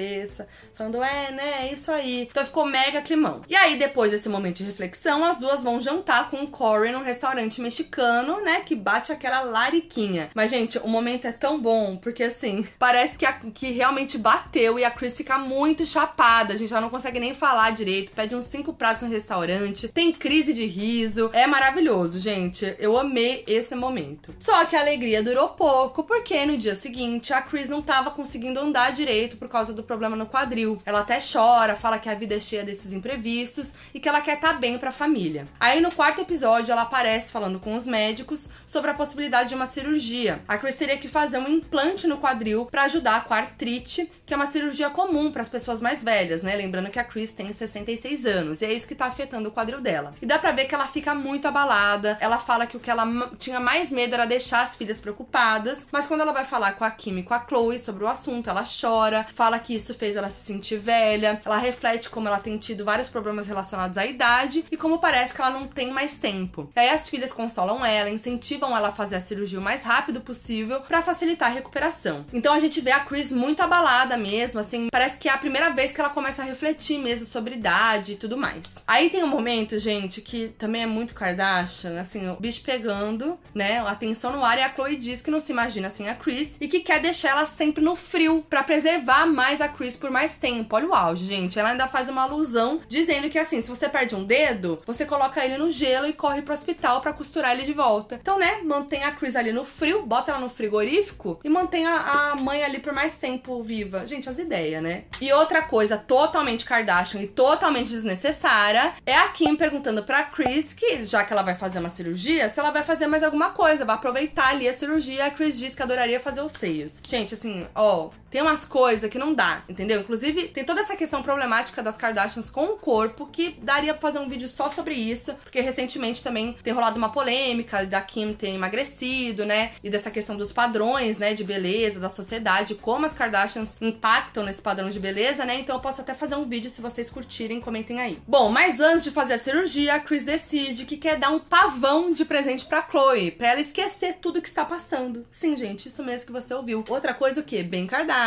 falando, 0.76 1.04
é, 1.04 1.32
né, 1.32 1.68
é 1.68 1.74
isso 1.74 1.92
aí. 1.92 2.28
Então 2.30 2.46
ficou 2.46 2.66
mega 2.66 3.02
climão. 3.02 3.42
E 3.48 3.56
aí, 3.56 3.78
depois 3.78 4.12
desse 4.12 4.30
momento 4.30 4.58
de 4.58 4.64
reflexão, 4.64 5.24
as 5.24 5.38
duas 5.38 5.64
vão 5.64 5.82
jantar 5.82 6.30
com 6.30 6.44
o 6.44 6.48
Corey 6.48 6.92
num 6.92 7.02
restaurante 7.02 7.62
mexicano, 7.62 8.42
né? 8.42 8.62
Que 8.62 8.76
bate 8.76 9.12
aquela 9.12 9.42
lariquinha. 9.42 10.30
Mas, 10.34 10.52
gente, 10.52 10.78
o 10.80 10.88
momento 10.88 11.26
é 11.26 11.32
tão 11.32 11.60
bom, 11.60 11.98
porque 11.98 12.24
assim, 12.24 12.68
parece 12.78 13.18
que, 13.18 13.26
a, 13.26 13.34
que 13.34 13.72
realmente 13.72 14.18
bateu 14.18 14.78
e 14.78 14.86
a 14.86 14.92
Chris 14.92 15.18
fica 15.18 15.38
muito 15.38 15.86
chapada. 15.86 16.54
A 16.54 16.58
gente 16.58 16.70
já 16.70 16.82
não 16.82 16.90
consegue 16.90 17.20
nem 17.20 17.34
falar 17.34 17.72
direito. 17.72 18.12
Pede 18.12 18.36
uns 18.36 18.46
cinco 18.46 18.74
pratos 18.74 19.04
no 19.04 19.14
restaurante. 19.14 19.88
Tem 19.88 20.12
crise 20.12 20.54
de 20.54 20.66
riso. 20.66 21.30
É 21.34 21.48
maravilhoso, 21.48 22.20
gente. 22.20 22.76
Eu 22.80 22.98
amei 22.98 23.44
esse 23.48 23.76
momento. 23.76 24.34
Só 24.40 24.66
que 24.66 24.76
a 24.76 24.82
alegria 24.82 25.24
durou 25.24 25.50
pouco, 25.50 26.04
porque 26.04 26.46
no 26.46 26.58
dia 26.58 26.76
seguinte 26.76 27.34
a 27.34 27.42
Chris 27.42 27.70
não 27.70 27.82
tava 27.82 28.12
conseguindo 28.12 28.60
andar 28.60 28.92
direito 28.92 29.38
por 29.38 29.50
causa 29.50 29.74
do 29.74 29.84
problema 29.88 30.16
no 30.16 30.28
quadril. 30.28 30.78
Ela 30.86 31.00
até 31.00 31.20
chora, 31.20 31.76
fala 31.76 31.98
que 31.98 32.10
a 32.10 32.14
vida 32.14 32.36
é 32.36 32.40
cheia 32.40 32.64
desses 32.64 32.94
imprevistos 32.94 33.70
e 33.94 34.00
que 34.00 34.08
ela 34.08 34.22
quer 34.22 34.36
estar 34.36 34.54
tá 34.54 34.60
bem 34.60 34.78
pra 34.78 34.92
família. 34.92 35.48
Aí 35.60 35.82
no 35.82 35.92
quarto 35.92 36.22
episódio 36.22 36.72
ela 36.72 36.84
aparece 36.84 37.32
falando 37.32 37.60
com 37.60 37.76
os 37.76 37.86
médicos 37.86 38.48
sobre 38.66 38.92
a 38.92 38.94
possibilidade 38.94 39.50
de 39.50 39.56
uma 39.56 39.66
cirurgia. 39.66 40.42
A 40.48 40.58
Chris 40.58 40.76
teria 40.76 40.98
que 40.98 41.08
fazer 41.08 41.38
um 41.38 41.48
implante 41.48 42.06
no 42.06 42.18
quadril 42.18 42.66
para 42.66 42.84
ajudar 42.84 43.24
com 43.24 43.34
a 43.34 43.38
artrite, 43.38 44.10
que 44.26 44.34
é 44.34 44.38
uma 44.38 44.52
cirurgia 44.52 44.90
comum 44.90 45.32
para 45.32 45.42
as 45.42 45.50
pessoas 45.50 45.82
mais 45.82 46.04
velhas, 46.04 46.44
né? 46.44 46.56
Lembrando 46.56 46.90
que 46.90 47.00
a 47.00 47.04
Chris 47.04 47.32
tem 47.32 47.52
66 47.52 48.26
anos 48.26 48.62
e 48.62 48.66
é 48.66 48.74
isso 48.74 48.88
que 48.88 48.96
tá 48.96 49.06
afetando 49.06 49.50
o 49.50 49.52
quadril 49.52 49.80
dela. 49.80 50.12
E 50.22 50.26
dá 50.26 50.38
pra 50.38 50.52
ver 50.52 50.66
que 50.66 50.76
ela 50.76 50.88
fica 50.88 51.16
muito 51.16 51.48
abalada. 51.48 52.18
Ela 52.20 52.38
fala 52.38 52.68
que 52.68 52.76
o 52.76 52.80
que 52.80 52.92
ela 52.92 53.08
tinha 53.40 53.60
mais 53.60 53.90
medo 53.90 54.14
era 54.14 54.26
deixar 54.26 54.64
as 54.64 54.76
filhas 54.76 55.00
preocupadas, 55.00 55.88
mas 55.92 56.06
quando 56.06 56.22
ela 56.22 56.34
vai 56.34 56.46
falar 56.46 56.74
com 56.74 56.84
a 56.84 56.92
Kim 56.92 57.20
e 57.20 57.24
com 57.24 57.34
a 57.34 57.44
Chloe 57.46 57.80
sobre 57.80 58.04
o 58.04 58.08
assunto, 58.08 58.50
ela 58.50 58.64
chora, 58.64 59.26
fala 59.34 59.60
que 59.60 59.76
isso 59.78 59.94
fez 59.94 60.16
ela 60.16 60.30
se 60.30 60.46
sentir 60.46 60.78
velha, 60.78 61.42
ela 61.44 61.58
reflete 61.58 62.10
como 62.10 62.28
ela 62.28 62.40
tem 62.40 62.58
tido 62.58 62.86
vários 62.86 63.08
problemas 63.08 63.48
relacionados 63.48 63.98
à 63.98 64.06
idade 64.06 64.66
e 64.72 64.78
como 64.78 65.00
parece 65.00 65.34
que 65.34 65.42
ela 65.42 65.52
não 65.52 65.68
tem 65.68 65.92
mais 65.92 66.18
tempo. 66.18 66.70
E 66.76 66.80
aí 66.80 66.90
as 66.90 67.08
filhas 67.10 67.32
consolam 67.32 67.86
ela, 67.86 68.10
incentivam 68.10 68.76
ela 68.76 68.90
a 68.90 68.92
fazer 68.92 69.16
a 69.16 69.22
cirurgia 69.22 69.60
o 69.60 69.62
mais 69.62 69.84
rápido 69.84 70.22
possível 70.22 70.82
para 70.82 71.02
facilitar 71.02 71.50
a 71.50 71.54
recuperação. 71.54 72.26
Então 72.34 72.54
a 72.54 72.60
gente 72.60 72.82
vê 72.82 72.92
a 72.92 73.00
Chris 73.00 73.32
muito 73.32 73.62
abalada 73.62 74.18
mesmo, 74.18 74.60
assim, 74.60 74.90
parece 74.92 75.18
que 75.18 75.30
é 75.30 75.32
a 75.32 75.38
primeira 75.38 75.70
vez 75.70 75.92
que 75.92 76.02
ela 76.02 76.10
começa 76.10 76.42
a 76.42 76.46
refletir 76.46 77.00
mesmo 77.00 77.26
sobre 77.26 77.56
idade 77.56 78.14
e 78.14 78.16
tudo 78.16 78.38
mais. 78.38 78.76
Aí 78.88 79.10
tem 79.10 79.24
um 79.24 79.28
momento, 79.28 79.80
gente, 79.80 80.22
que 80.22 80.50
também 80.58 80.84
é 80.84 80.86
muito 80.86 81.14
Kardashian, 81.14 82.00
assim, 82.00 82.28
o 82.30 82.36
bicho 82.36 82.62
pegando, 82.64 83.38
né? 83.54 83.80
A 83.80 83.92
atenção 83.92 84.32
no 84.32 84.44
ar 84.44 84.58
e 84.58 84.62
a 84.62 84.74
Chloe 84.74 84.96
diz 84.96 85.22
que 85.22 85.32
não 85.32 85.40
se 85.40 85.52
imagina 85.52 85.90
sem 85.90 86.10
a 86.10 86.16
Chris 86.16 86.58
e 86.60 86.68
que 86.68 86.80
quer 86.80 87.00
deixar 87.00 87.30
ela 87.30 87.46
sempre 87.46 87.84
no 87.84 87.96
frio 87.96 88.46
para 88.50 88.64
preservar 88.64 89.26
mais 89.26 89.62
a 89.62 89.67
Chris 89.68 89.98
por 89.98 90.12
mais 90.12 90.34
tempo. 90.34 90.76
Olha 90.76 90.88
o 90.88 90.94
auge, 90.94 91.26
gente. 91.26 91.60
Ela 91.60 91.70
ainda 91.70 91.88
faz 91.88 92.10
uma 92.10 92.24
alusão 92.24 92.80
dizendo 92.88 93.30
que 93.30 93.40
assim, 93.40 93.62
se 93.62 93.70
você 93.70 93.88
perde 93.90 94.16
um 94.16 94.24
dedo, 94.24 94.82
você 94.86 95.06
coloca 95.06 95.44
ele 95.44 95.58
no 95.58 95.72
gelo 95.72 96.08
e 96.08 96.14
corre 96.14 96.42
pro 96.42 96.54
hospital 96.54 97.02
para 97.02 97.14
costurar 97.14 97.52
ele 97.52 97.64
de 97.64 97.74
volta. 97.74 98.16
Então, 98.22 98.38
né, 98.40 98.60
mantém 98.64 99.04
a 99.04 99.12
Chris 99.12 99.36
ali 99.36 99.52
no 99.52 99.66
frio, 99.66 100.06
bota 100.06 100.32
ela 100.32 100.40
no 100.40 100.50
frigorífico 100.50 101.40
e 101.44 101.50
mantém 101.50 101.86
a, 101.86 102.32
a 102.32 102.36
mãe 102.36 102.64
ali 102.64 102.80
por 102.80 102.94
mais 102.94 103.16
tempo 103.16 103.62
viva. 103.62 104.06
Gente, 104.06 104.30
as 104.30 104.40
ideias, 104.40 104.82
né? 104.82 105.04
E 105.22 105.32
outra 105.34 105.62
coisa 105.62 105.98
totalmente 105.98 106.66
Kardashian 106.66 107.22
e 107.22 107.28
totalmente 107.28 107.90
desnecessária 107.90 108.94
é 109.06 109.16
a 109.16 109.28
Kim 109.30 109.56
perguntando 109.56 110.04
pra 110.04 110.24
Chris 110.24 110.74
que, 110.74 111.06
já 111.06 111.24
que 111.24 111.34
ela 111.34 111.42
vai 111.42 111.56
fazer 111.56 111.80
uma 111.80 111.90
cirurgia, 111.90 112.50
se 112.50 112.60
ela 112.60 112.72
vai 112.72 112.84
fazer 112.84 113.08
mais 113.08 113.24
alguma 113.24 113.52
coisa, 113.52 113.86
vai 113.86 113.96
aproveitar 113.96 114.50
ali 114.50 114.68
a 114.68 114.74
cirurgia. 114.74 115.26
A 115.26 115.32
Chris 115.32 115.58
diz 115.58 115.76
que 115.76 115.84
adoraria 115.84 116.20
fazer 116.20 116.42
os 116.42 116.52
seios. 116.52 117.00
Gente, 117.08 117.34
assim, 117.34 117.66
ó, 117.74 118.10
tem 118.30 118.42
umas 118.42 118.66
coisas 118.66 119.10
que 119.10 119.18
não 119.18 119.34
dá, 119.34 119.64
entendeu? 119.68 120.02
Inclusive, 120.02 120.50
tem 120.50 120.64
toda 120.64 120.82
essa 120.82 120.96
questão 120.96 121.24
problemática 121.24 121.82
das 121.82 121.98
Kardashians 121.98 122.50
com 122.50 122.66
o 122.66 122.78
corpo 122.78 123.28
que 123.28 123.58
daria 123.62 123.94
pra 123.94 124.02
fazer 124.02 124.20
um 124.20 124.30
vídeo 124.30 124.48
só 124.48 124.70
sobre 124.70 124.96
isso, 124.96 125.34
porque 125.44 125.62
recentemente 125.62 126.24
também 126.24 126.58
tem 126.64 126.74
rolado 126.74 126.98
uma 126.98 127.10
polêmica 127.10 127.86
da 127.86 128.02
Kim 128.02 128.34
ter 128.34 128.50
emagrecido, 128.50 129.46
né? 129.46 129.72
E 129.84 129.90
dessa 129.90 130.12
questão 130.12 130.36
dos 130.36 130.52
padrões, 130.52 131.18
né, 131.18 131.34
de 131.34 131.44
beleza 131.44 132.00
da 132.00 132.10
sociedade, 132.10 132.76
como 132.76 133.06
as 133.06 133.14
Kardashians 133.14 133.78
impactam 133.82 134.44
nesse 134.44 134.62
padrão 134.62 134.90
de 134.90 135.00
beleza, 135.00 135.46
né? 135.46 135.60
Então 135.60 135.76
eu 135.76 135.82
posso 135.82 136.02
até 136.02 136.14
fazer 136.14 136.36
um 136.36 136.48
vídeo 136.48 136.70
se 136.70 136.82
vocês 136.82 137.10
curtirem, 137.10 137.62
comentem 137.62 138.00
aí. 138.00 138.20
Bom, 138.28 138.50
mas 138.50 138.80
antes 138.80 139.04
de 139.04 139.12
fazer 139.12 139.36
a 139.36 139.40
cirurgia, 139.40 139.96
a 139.96 140.00
Chris 140.00 140.26
decide 140.26 140.86
que 140.86 140.98
quer 140.98 141.18
dar 141.18 141.30
um 141.30 141.40
pavão 141.40 142.12
de 142.12 142.26
presente 142.26 142.66
pra 142.66 142.86
Chloe, 142.88 143.32
pra 143.32 143.52
ela 143.52 143.62
esquecer 143.62 144.18
tudo 144.22 144.42
que 144.42 144.50
está 144.50 144.66
passando. 144.66 145.26
Sim, 145.32 145.56
gente, 145.56 145.88
isso 145.88 146.04
mesmo 146.04 146.28
que 146.28 146.32
você 146.32 146.54
ouviu. 146.54 146.84
Outra 146.90 147.14
coisa 147.14 147.42
o 147.42 147.44
quê? 147.44 147.64
Bem 147.64 147.88
Kardashian. 147.88 148.18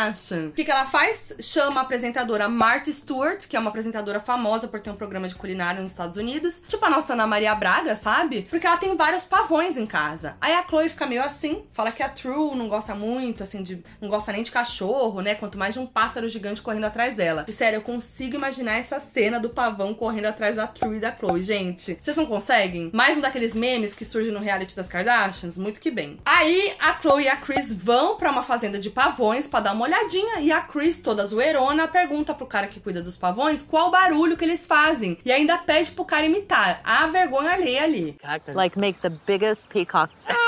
O 0.47 0.51
que, 0.51 0.65
que 0.65 0.71
ela 0.71 0.85
faz? 0.85 1.33
Chama 1.39 1.81
a 1.81 1.83
apresentadora 1.83 2.49
Martha 2.49 2.91
Stewart, 2.91 3.47
que 3.47 3.55
é 3.55 3.59
uma 3.59 3.69
apresentadora 3.69 4.19
famosa 4.19 4.67
por 4.67 4.79
ter 4.79 4.89
um 4.89 4.95
programa 4.95 5.27
de 5.27 5.35
culinária 5.35 5.81
nos 5.81 5.91
Estados 5.91 6.17
Unidos, 6.17 6.61
tipo 6.67 6.83
a 6.85 6.89
nossa 6.89 7.13
Ana 7.13 7.27
Maria 7.27 7.53
Braga, 7.55 7.95
sabe? 7.95 8.47
Porque 8.49 8.65
ela 8.65 8.77
tem 8.77 8.95
vários 8.95 9.23
pavões 9.25 9.77
em 9.77 9.85
casa. 9.85 10.35
Aí 10.41 10.53
a 10.53 10.63
Chloe 10.63 10.89
fica 10.89 11.05
meio 11.05 11.23
assim, 11.23 11.63
fala 11.71 11.91
que 11.91 12.03
a 12.03 12.09
True 12.09 12.55
não 12.55 12.67
gosta 12.67 12.95
muito, 12.95 13.43
assim, 13.43 13.63
de. 13.63 13.83
não 13.99 14.09
gosta 14.09 14.31
nem 14.31 14.43
de 14.43 14.51
cachorro, 14.51 15.21
né? 15.21 15.35
Quanto 15.35 15.57
mais 15.57 15.73
de 15.73 15.79
um 15.79 15.85
pássaro 15.85 16.27
gigante 16.29 16.61
correndo 16.61 16.85
atrás 16.85 17.15
dela. 17.15 17.45
E 17.47 17.53
sério, 17.53 17.77
eu 17.77 17.81
consigo 17.81 18.35
imaginar 18.35 18.77
essa 18.77 18.99
cena 18.99 19.39
do 19.39 19.49
pavão 19.49 19.93
correndo 19.93 20.25
atrás 20.25 20.55
da 20.55 20.67
True 20.67 20.97
e 20.97 20.99
da 20.99 21.15
Chloe, 21.15 21.43
gente. 21.43 21.97
Vocês 21.99 22.17
não 22.17 22.25
conseguem? 22.25 22.89
Mais 22.93 23.17
um 23.17 23.21
daqueles 23.21 23.53
memes 23.53 23.93
que 23.93 24.05
surge 24.05 24.31
no 24.31 24.39
reality 24.39 24.75
das 24.75 24.87
Kardashians? 24.87 25.57
Muito 25.57 25.79
que 25.79 25.91
bem. 25.91 26.17
Aí 26.25 26.73
a 26.79 26.93
Chloe 26.99 27.23
e 27.23 27.29
a 27.29 27.35
Chris 27.35 27.73
vão 27.73 28.15
para 28.17 28.31
uma 28.31 28.43
fazenda 28.43 28.79
de 28.79 28.89
pavões 28.89 29.47
para 29.47 29.61
dar 29.61 29.73
uma 29.73 29.80
olhadinha 29.83 30.39
e 30.39 30.51
a 30.51 30.61
Chris, 30.61 30.99
toda 30.99 31.25
zoeirona, 31.25 31.87
pergunta 31.87 32.33
pro 32.33 32.45
cara 32.45 32.67
que 32.67 32.79
cuida 32.79 33.01
dos 33.01 33.17
pavões 33.17 33.61
qual 33.61 33.91
barulho 33.91 34.37
que 34.37 34.45
eles 34.45 34.65
fazem 34.65 35.17
e 35.23 35.31
ainda 35.31 35.57
pede 35.57 35.91
pro 35.91 36.05
cara 36.05 36.25
imitar. 36.25 36.81
A 36.83 37.07
vergonha 37.07 37.51
alheia 37.51 37.83
ali. 37.83 38.17
Like 38.53 38.79
make 38.79 38.99
the 38.99 39.09
biggest 39.09 39.67
peacock. 39.67 40.11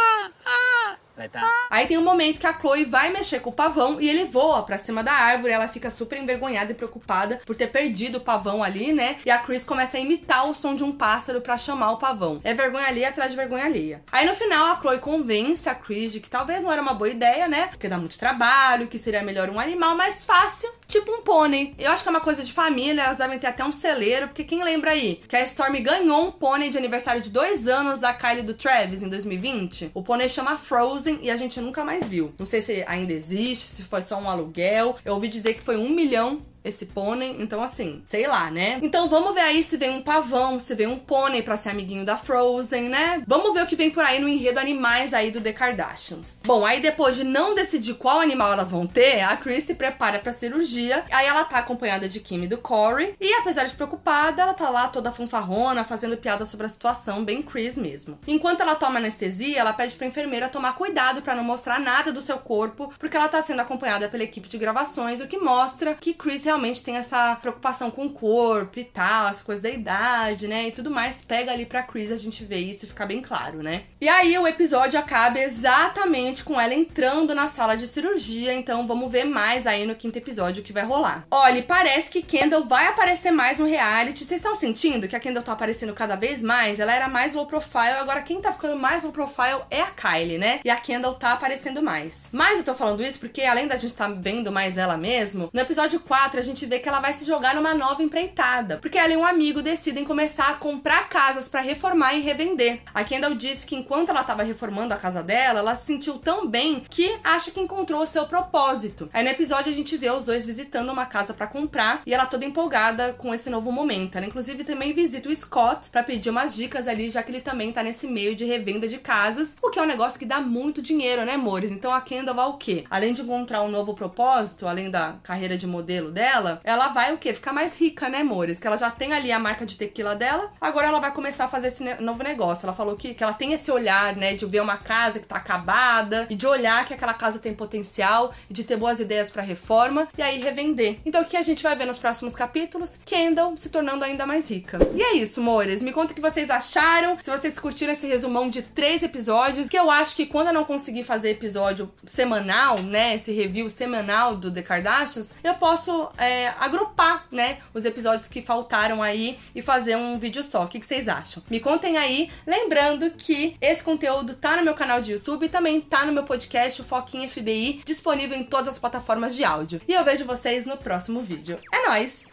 Aí 1.69 1.87
tem 1.87 1.97
um 1.97 2.03
momento 2.03 2.39
que 2.39 2.47
a 2.47 2.53
Chloe 2.53 2.85
vai 2.85 3.11
mexer 3.11 3.39
com 3.39 3.49
o 3.49 3.53
pavão 3.53 3.99
e 4.01 4.09
ele 4.09 4.25
voa 4.25 4.63
pra 4.63 4.77
cima 4.77 5.03
da 5.03 5.11
árvore. 5.11 5.53
Ela 5.53 5.67
fica 5.67 5.91
super 5.91 6.17
envergonhada 6.17 6.71
e 6.71 6.75
preocupada 6.75 7.41
por 7.45 7.55
ter 7.55 7.67
perdido 7.67 8.17
o 8.17 8.21
pavão 8.21 8.63
ali, 8.63 8.93
né? 8.93 9.17
E 9.25 9.31
a 9.31 9.37
Chris 9.39 9.63
começa 9.63 9.97
a 9.97 9.99
imitar 9.99 10.49
o 10.49 10.55
som 10.55 10.75
de 10.75 10.83
um 10.83 10.91
pássaro 10.91 11.41
para 11.41 11.57
chamar 11.57 11.91
o 11.91 11.97
pavão. 11.97 12.41
É 12.43 12.53
vergonha 12.53 12.87
alheia 12.87 13.09
atrás 13.09 13.31
de 13.31 13.37
vergonha 13.37 13.65
alheia. 13.65 14.01
Aí 14.11 14.25
no 14.25 14.33
final 14.33 14.73
a 14.73 14.79
Chloe 14.79 14.99
convence 14.99 15.69
a 15.69 15.75
Chris 15.75 16.11
de 16.11 16.19
que 16.19 16.29
talvez 16.29 16.63
não 16.63 16.71
era 16.71 16.81
uma 16.81 16.93
boa 16.93 17.09
ideia, 17.09 17.47
né? 17.47 17.67
Porque 17.67 17.87
dá 17.87 17.97
muito 17.97 18.17
trabalho, 18.17 18.87
que 18.87 18.97
seria 18.97 19.21
melhor 19.21 19.49
um 19.49 19.59
animal 19.59 19.95
mais 19.95 20.25
fácil, 20.25 20.69
tipo 20.87 21.11
um 21.11 21.21
pônei. 21.21 21.75
Eu 21.77 21.91
acho 21.91 22.03
que 22.03 22.09
é 22.09 22.11
uma 22.11 22.21
coisa 22.21 22.43
de 22.43 22.51
família, 22.51 23.03
elas 23.03 23.17
devem 23.17 23.39
ter 23.39 23.47
até 23.47 23.63
um 23.63 23.71
celeiro, 23.71 24.27
porque 24.27 24.43
quem 24.43 24.63
lembra 24.63 24.91
aí 24.91 25.21
que 25.27 25.35
a 25.35 25.43
Stormy 25.43 25.81
ganhou 25.81 26.27
um 26.27 26.31
pônei 26.31 26.69
de 26.69 26.77
aniversário 26.77 27.21
de 27.21 27.29
dois 27.29 27.67
anos 27.67 27.99
da 27.99 28.13
Kylie 28.13 28.43
do 28.43 28.53
Travis 28.53 29.03
em 29.03 29.09
2020? 29.09 29.91
O 29.93 30.01
pônei 30.01 30.29
chama 30.29 30.57
Frozen 30.57 31.02
e 31.05 31.29
a 31.29 31.37
gente 31.37 31.59
nunca 31.59 31.83
mais 31.83 32.07
viu. 32.07 32.33
Não 32.37 32.45
sei 32.45 32.61
se 32.61 32.83
ainda 32.87 33.13
existe, 33.13 33.65
se 33.65 33.83
foi 33.83 34.01
só 34.03 34.19
um 34.19 34.29
aluguel. 34.29 34.97
Eu 35.03 35.13
ouvi 35.13 35.27
dizer 35.27 35.53
que 35.53 35.61
foi 35.61 35.77
um 35.77 35.89
milhão 35.89 36.41
esse 36.63 36.85
pônei. 36.85 37.35
Então, 37.39 37.61
assim, 37.61 38.01
sei 38.05 38.27
lá, 38.27 38.49
né? 38.49 38.79
Então 38.81 39.09
vamos 39.09 39.33
ver 39.33 39.41
aí 39.41 39.63
se 39.63 39.77
vem 39.77 39.89
um 39.89 40.01
pavão, 40.01 40.59
se 40.59 40.73
vem 40.75 40.87
um 40.87 40.97
pônei 40.97 41.41
pra 41.41 41.57
ser 41.57 41.69
amiguinho 41.69 42.05
da 42.05 42.17
Frozen, 42.17 42.83
né? 42.83 43.23
Vamos 43.27 43.53
ver 43.53 43.63
o 43.63 43.67
que 43.67 43.75
vem 43.75 43.89
por 43.89 44.03
aí 44.03 44.19
no 44.19 44.29
enredo 44.29 44.59
animais 44.59 45.13
aí 45.13 45.31
do 45.31 45.41
The 45.41 45.53
Kardashians. 45.53 46.39
Bom, 46.45 46.65
aí 46.65 46.81
depois 46.81 47.15
de 47.15 47.23
não 47.23 47.53
decidir 47.55 47.95
qual 47.95 48.19
animal 48.19 48.53
elas 48.53 48.71
vão 48.71 48.87
ter, 48.87 49.21
a 49.21 49.35
Chris 49.35 49.65
se 49.65 49.75
prepara 49.75 50.19
pra 50.19 50.31
cirurgia. 50.31 51.03
Aí 51.11 51.25
ela 51.25 51.43
tá 51.43 51.57
acompanhada 51.57 52.07
de 52.07 52.19
Kim 52.19 52.43
e 52.43 52.47
do 52.47 52.57
Corey. 52.57 53.15
E 53.19 53.33
apesar 53.33 53.65
de 53.65 53.75
preocupada, 53.75 54.41
ela 54.41 54.53
tá 54.53 54.69
lá 54.69 54.87
toda 54.87 55.11
fanfarrona, 55.11 55.83
fazendo 55.83 56.17
piada 56.17 56.45
sobre 56.45 56.65
a 56.65 56.69
situação, 56.69 57.23
bem 57.23 57.41
Chris 57.41 57.77
mesmo. 57.77 58.19
Enquanto 58.27 58.61
ela 58.61 58.75
toma 58.75 58.99
anestesia, 58.99 59.59
ela 59.59 59.73
pede 59.73 59.95
pra 59.95 60.07
enfermeira 60.07 60.49
tomar 60.49 60.75
cuidado 60.75 61.21
para 61.21 61.35
não 61.35 61.43
mostrar 61.43 61.79
nada 61.79 62.11
do 62.11 62.21
seu 62.21 62.37
corpo, 62.37 62.93
porque 62.97 63.17
ela 63.17 63.27
tá 63.27 63.41
sendo 63.41 63.61
acompanhada 63.61 64.07
pela 64.09 64.23
equipe 64.23 64.47
de 64.47 64.57
gravações, 64.57 65.21
o 65.21 65.27
que 65.27 65.37
mostra 65.37 65.95
que 65.95 66.13
Chris 66.13 66.45
realmente 66.53 66.83
tem 66.83 66.97
essa 66.97 67.35
preocupação 67.35 67.89
com 67.89 68.05
o 68.05 68.13
corpo 68.13 68.79
e 68.79 68.83
tal, 68.83 69.27
as 69.27 69.41
coisas 69.41 69.63
da 69.63 69.69
idade, 69.69 70.47
né? 70.47 70.67
E 70.67 70.71
tudo 70.71 70.91
mais. 70.91 71.17
Pega 71.25 71.51
ali 71.51 71.65
pra 71.65 71.83
Chris 71.83 72.11
a 72.11 72.17
gente 72.17 72.43
vê 72.43 72.57
isso 72.57 72.85
e 72.85 72.87
fica 72.87 73.05
bem 73.05 73.21
claro, 73.21 73.63
né? 73.63 73.83
E 73.99 74.07
aí 74.07 74.37
o 74.37 74.47
episódio 74.47 74.99
acaba 74.99 75.39
exatamente 75.39 76.43
com 76.43 76.59
ela 76.59 76.73
entrando 76.73 77.33
na 77.33 77.47
sala 77.47 77.75
de 77.75 77.87
cirurgia. 77.87 78.53
Então 78.53 78.85
vamos 78.85 79.11
ver 79.11 79.25
mais 79.25 79.65
aí 79.65 79.85
no 79.85 79.95
quinto 79.95 80.17
episódio 80.17 80.61
o 80.61 80.65
que 80.65 80.73
vai 80.73 80.83
rolar. 80.83 81.25
Olha, 81.31 81.63
parece 81.63 82.09
que 82.09 82.21
Kendall 82.21 82.65
vai 82.65 82.87
aparecer 82.87 83.31
mais 83.31 83.57
no 83.57 83.65
reality. 83.65 84.23
Vocês 84.23 84.39
estão 84.39 84.55
sentindo 84.55 85.07
que 85.07 85.15
a 85.15 85.19
Kendall 85.19 85.43
tá 85.43 85.53
aparecendo 85.53 85.93
cada 85.93 86.15
vez 86.15 86.41
mais? 86.41 86.79
Ela 86.79 86.93
era 86.93 87.07
mais 87.07 87.33
low 87.33 87.47
profile, 87.47 87.99
agora 87.99 88.21
quem 88.21 88.41
tá 88.41 88.53
ficando 88.53 88.77
mais 88.77 89.03
low 89.03 89.11
profile 89.11 89.61
é 89.71 89.81
a 89.81 89.87
Kylie, 89.91 90.37
né? 90.37 90.59
E 90.63 90.69
a 90.69 90.75
Kendall 90.75 91.15
tá 91.15 91.33
aparecendo 91.33 91.81
mais. 91.81 92.25
Mas 92.31 92.59
eu 92.59 92.65
tô 92.65 92.73
falando 92.73 93.03
isso 93.03 93.19
porque 93.19 93.41
além 93.41 93.67
da 93.67 93.77
gente 93.77 93.93
tá 93.93 94.07
vendo 94.07 94.51
mais 94.51 94.77
ela 94.77 94.97
mesmo, 94.97 95.49
no 95.51 95.59
episódio 95.59 95.99
4 95.99 96.39
a 96.39 96.42
gente 96.43 96.65
vê 96.65 96.79
que 96.79 96.87
ela 96.87 96.99
vai 96.99 97.13
se 97.13 97.25
jogar 97.25 97.55
numa 97.55 97.73
nova 97.73 98.03
empreitada. 98.03 98.77
Porque 98.77 98.97
ela 98.97 99.13
e 99.13 99.17
um 99.17 99.25
amigo 99.25 99.61
decidem 99.61 100.03
começar 100.03 100.49
a 100.49 100.55
comprar 100.55 101.09
casas 101.09 101.47
para 101.47 101.61
reformar 101.61 102.13
e 102.13 102.21
revender. 102.21 102.81
A 102.93 103.03
Kendall 103.03 103.35
disse 103.35 103.65
que 103.65 103.75
enquanto 103.75 104.09
ela 104.09 104.21
estava 104.21 104.43
reformando 104.43 104.93
a 104.93 104.97
casa 104.97 105.23
dela, 105.23 105.59
ela 105.59 105.75
se 105.75 105.85
sentiu 105.85 106.17
tão 106.19 106.47
bem 106.47 106.85
que 106.89 107.17
acha 107.23 107.51
que 107.51 107.59
encontrou 107.59 108.01
o 108.01 108.07
seu 108.07 108.25
propósito. 108.25 109.09
Aí 109.13 109.23
no 109.23 109.29
episódio 109.29 109.71
a 109.71 109.75
gente 109.75 109.95
vê 109.97 110.09
os 110.09 110.23
dois 110.23 110.45
visitando 110.45 110.91
uma 110.91 111.05
casa 111.05 111.33
para 111.33 111.47
comprar 111.47 112.01
e 112.05 112.13
ela 112.13 112.25
toda 112.25 112.45
empolgada 112.45 113.13
com 113.13 113.33
esse 113.33 113.49
novo 113.49 113.71
momento. 113.71 114.17
Ela 114.17 114.25
inclusive 114.25 114.63
também 114.63 114.93
visita 114.93 115.29
o 115.29 115.35
Scott 115.35 115.89
para 115.89 116.03
pedir 116.03 116.29
umas 116.29 116.55
dicas 116.55 116.87
ali, 116.87 117.09
já 117.09 117.21
que 117.23 117.31
ele 117.31 117.41
também 117.41 117.71
tá 117.71 117.83
nesse 117.83 118.07
meio 118.07 118.35
de 118.35 118.45
revenda 118.45 118.87
de 118.87 118.97
casas, 118.97 119.55
o 119.61 119.69
que 119.69 119.79
é 119.79 119.81
um 119.81 119.87
negócio 119.87 120.19
que 120.19 120.25
dá 120.25 120.39
muito 120.39 120.81
dinheiro, 120.81 121.25
né, 121.25 121.33
amores? 121.33 121.71
Então 121.71 121.93
a 121.93 122.01
Kendall 122.01 122.35
vai 122.35 122.45
o 122.47 122.53
quê? 122.53 122.83
Além 122.89 123.13
de 123.13 123.21
encontrar 123.21 123.61
um 123.61 123.69
novo 123.69 123.93
propósito, 123.93 124.67
além 124.67 124.89
da 124.89 125.15
carreira 125.23 125.57
de 125.57 125.67
modelo 125.67 126.11
dela, 126.33 126.61
ela 126.63 126.87
vai 126.89 127.13
o 127.13 127.17
quê? 127.17 127.33
Ficar 127.33 127.53
mais 127.53 127.75
rica, 127.75 128.09
né, 128.09 128.21
amores? 128.21 128.59
Que 128.59 128.65
ela 128.65 128.77
já 128.77 128.89
tem 128.89 129.13
ali 129.13 129.31
a 129.31 129.39
marca 129.39 129.65
de 129.65 129.75
tequila 129.75 130.15
dela, 130.15 130.51
agora 130.59 130.87
ela 130.87 130.99
vai 130.99 131.11
começar 131.11 131.45
a 131.45 131.47
fazer 131.47 131.67
esse 131.67 131.83
novo 132.01 132.23
negócio. 132.23 132.65
Ela 132.65 132.73
falou 132.73 132.95
que, 132.95 133.13
que 133.13 133.23
ela 133.23 133.33
tem 133.33 133.53
esse 133.53 133.71
olhar, 133.71 134.15
né, 134.15 134.33
de 134.33 134.45
ver 134.45 134.61
uma 134.61 134.77
casa 134.77 135.19
que 135.19 135.27
tá 135.27 135.37
acabada 135.37 136.27
e 136.29 136.35
de 136.35 136.47
olhar 136.47 136.85
que 136.85 136.93
aquela 136.93 137.13
casa 137.13 137.39
tem 137.39 137.53
potencial 137.53 138.33
e 138.49 138.53
de 138.53 138.63
ter 138.63 138.77
boas 138.77 138.99
ideias 138.99 139.29
para 139.29 139.41
reforma 139.41 140.07
e 140.17 140.21
aí 140.21 140.41
revender. 140.41 140.97
Então 141.05 141.21
o 141.21 141.25
que 141.25 141.37
a 141.37 141.43
gente 141.43 141.61
vai 141.61 141.75
ver 141.75 141.85
nos 141.85 141.97
próximos 141.97 142.35
capítulos? 142.35 142.99
Kendall 143.05 143.55
se 143.57 143.69
tornando 143.69 144.03
ainda 144.03 144.25
mais 144.25 144.49
rica. 144.49 144.79
E 144.95 145.01
é 145.01 145.15
isso, 145.15 145.39
amores. 145.39 145.81
Me 145.81 145.93
conta 145.93 146.11
o 146.11 146.15
que 146.15 146.21
vocês 146.21 146.49
acharam. 146.49 147.17
Se 147.21 147.29
vocês 147.29 147.59
curtiram 147.59 147.93
esse 147.93 148.07
resumão 148.07 148.49
de 148.49 148.61
três 148.61 149.03
episódios, 149.03 149.69
que 149.69 149.77
eu 149.77 149.91
acho 149.91 150.15
que 150.15 150.25
quando 150.25 150.47
eu 150.47 150.53
não 150.53 150.63
conseguir 150.63 151.03
fazer 151.03 151.31
episódio 151.31 151.91
semanal, 152.05 152.79
né, 152.79 153.15
esse 153.15 153.31
review 153.31 153.69
semanal 153.69 154.35
do 154.35 154.51
The 154.51 154.61
Kardashians, 154.61 155.35
eu 155.43 155.53
posso 155.55 156.09
é, 156.23 156.53
agrupar, 156.59 157.25
né, 157.31 157.59
os 157.73 157.85
episódios 157.85 158.27
que 158.27 158.41
faltaram 158.41 159.01
aí 159.01 159.39
e 159.55 159.61
fazer 159.61 159.95
um 159.95 160.17
vídeo 160.19 160.43
só. 160.43 160.63
O 160.63 160.67
que, 160.67 160.79
que 160.79 160.85
vocês 160.85 161.07
acham? 161.07 161.43
Me 161.49 161.59
contem 161.59 161.97
aí. 161.97 162.31
Lembrando 162.45 163.11
que 163.11 163.57
esse 163.61 163.83
conteúdo 163.83 164.35
tá 164.35 164.57
no 164.57 164.63
meu 164.63 164.73
canal 164.73 165.01
de 165.01 165.13
YouTube 165.13 165.45
e 165.45 165.49
também 165.49 165.81
tá 165.81 166.05
no 166.05 166.11
meu 166.11 166.23
podcast, 166.23 166.81
o 166.81 166.85
Foquinha 166.85 167.29
FBI, 167.29 167.81
disponível 167.85 168.37
em 168.37 168.43
todas 168.43 168.69
as 168.69 168.79
plataformas 168.79 169.35
de 169.35 169.43
áudio. 169.43 169.81
E 169.87 169.93
eu 169.93 170.03
vejo 170.03 170.25
vocês 170.25 170.65
no 170.65 170.77
próximo 170.77 171.21
vídeo. 171.21 171.59
É 171.71 171.87
nóis! 171.87 172.32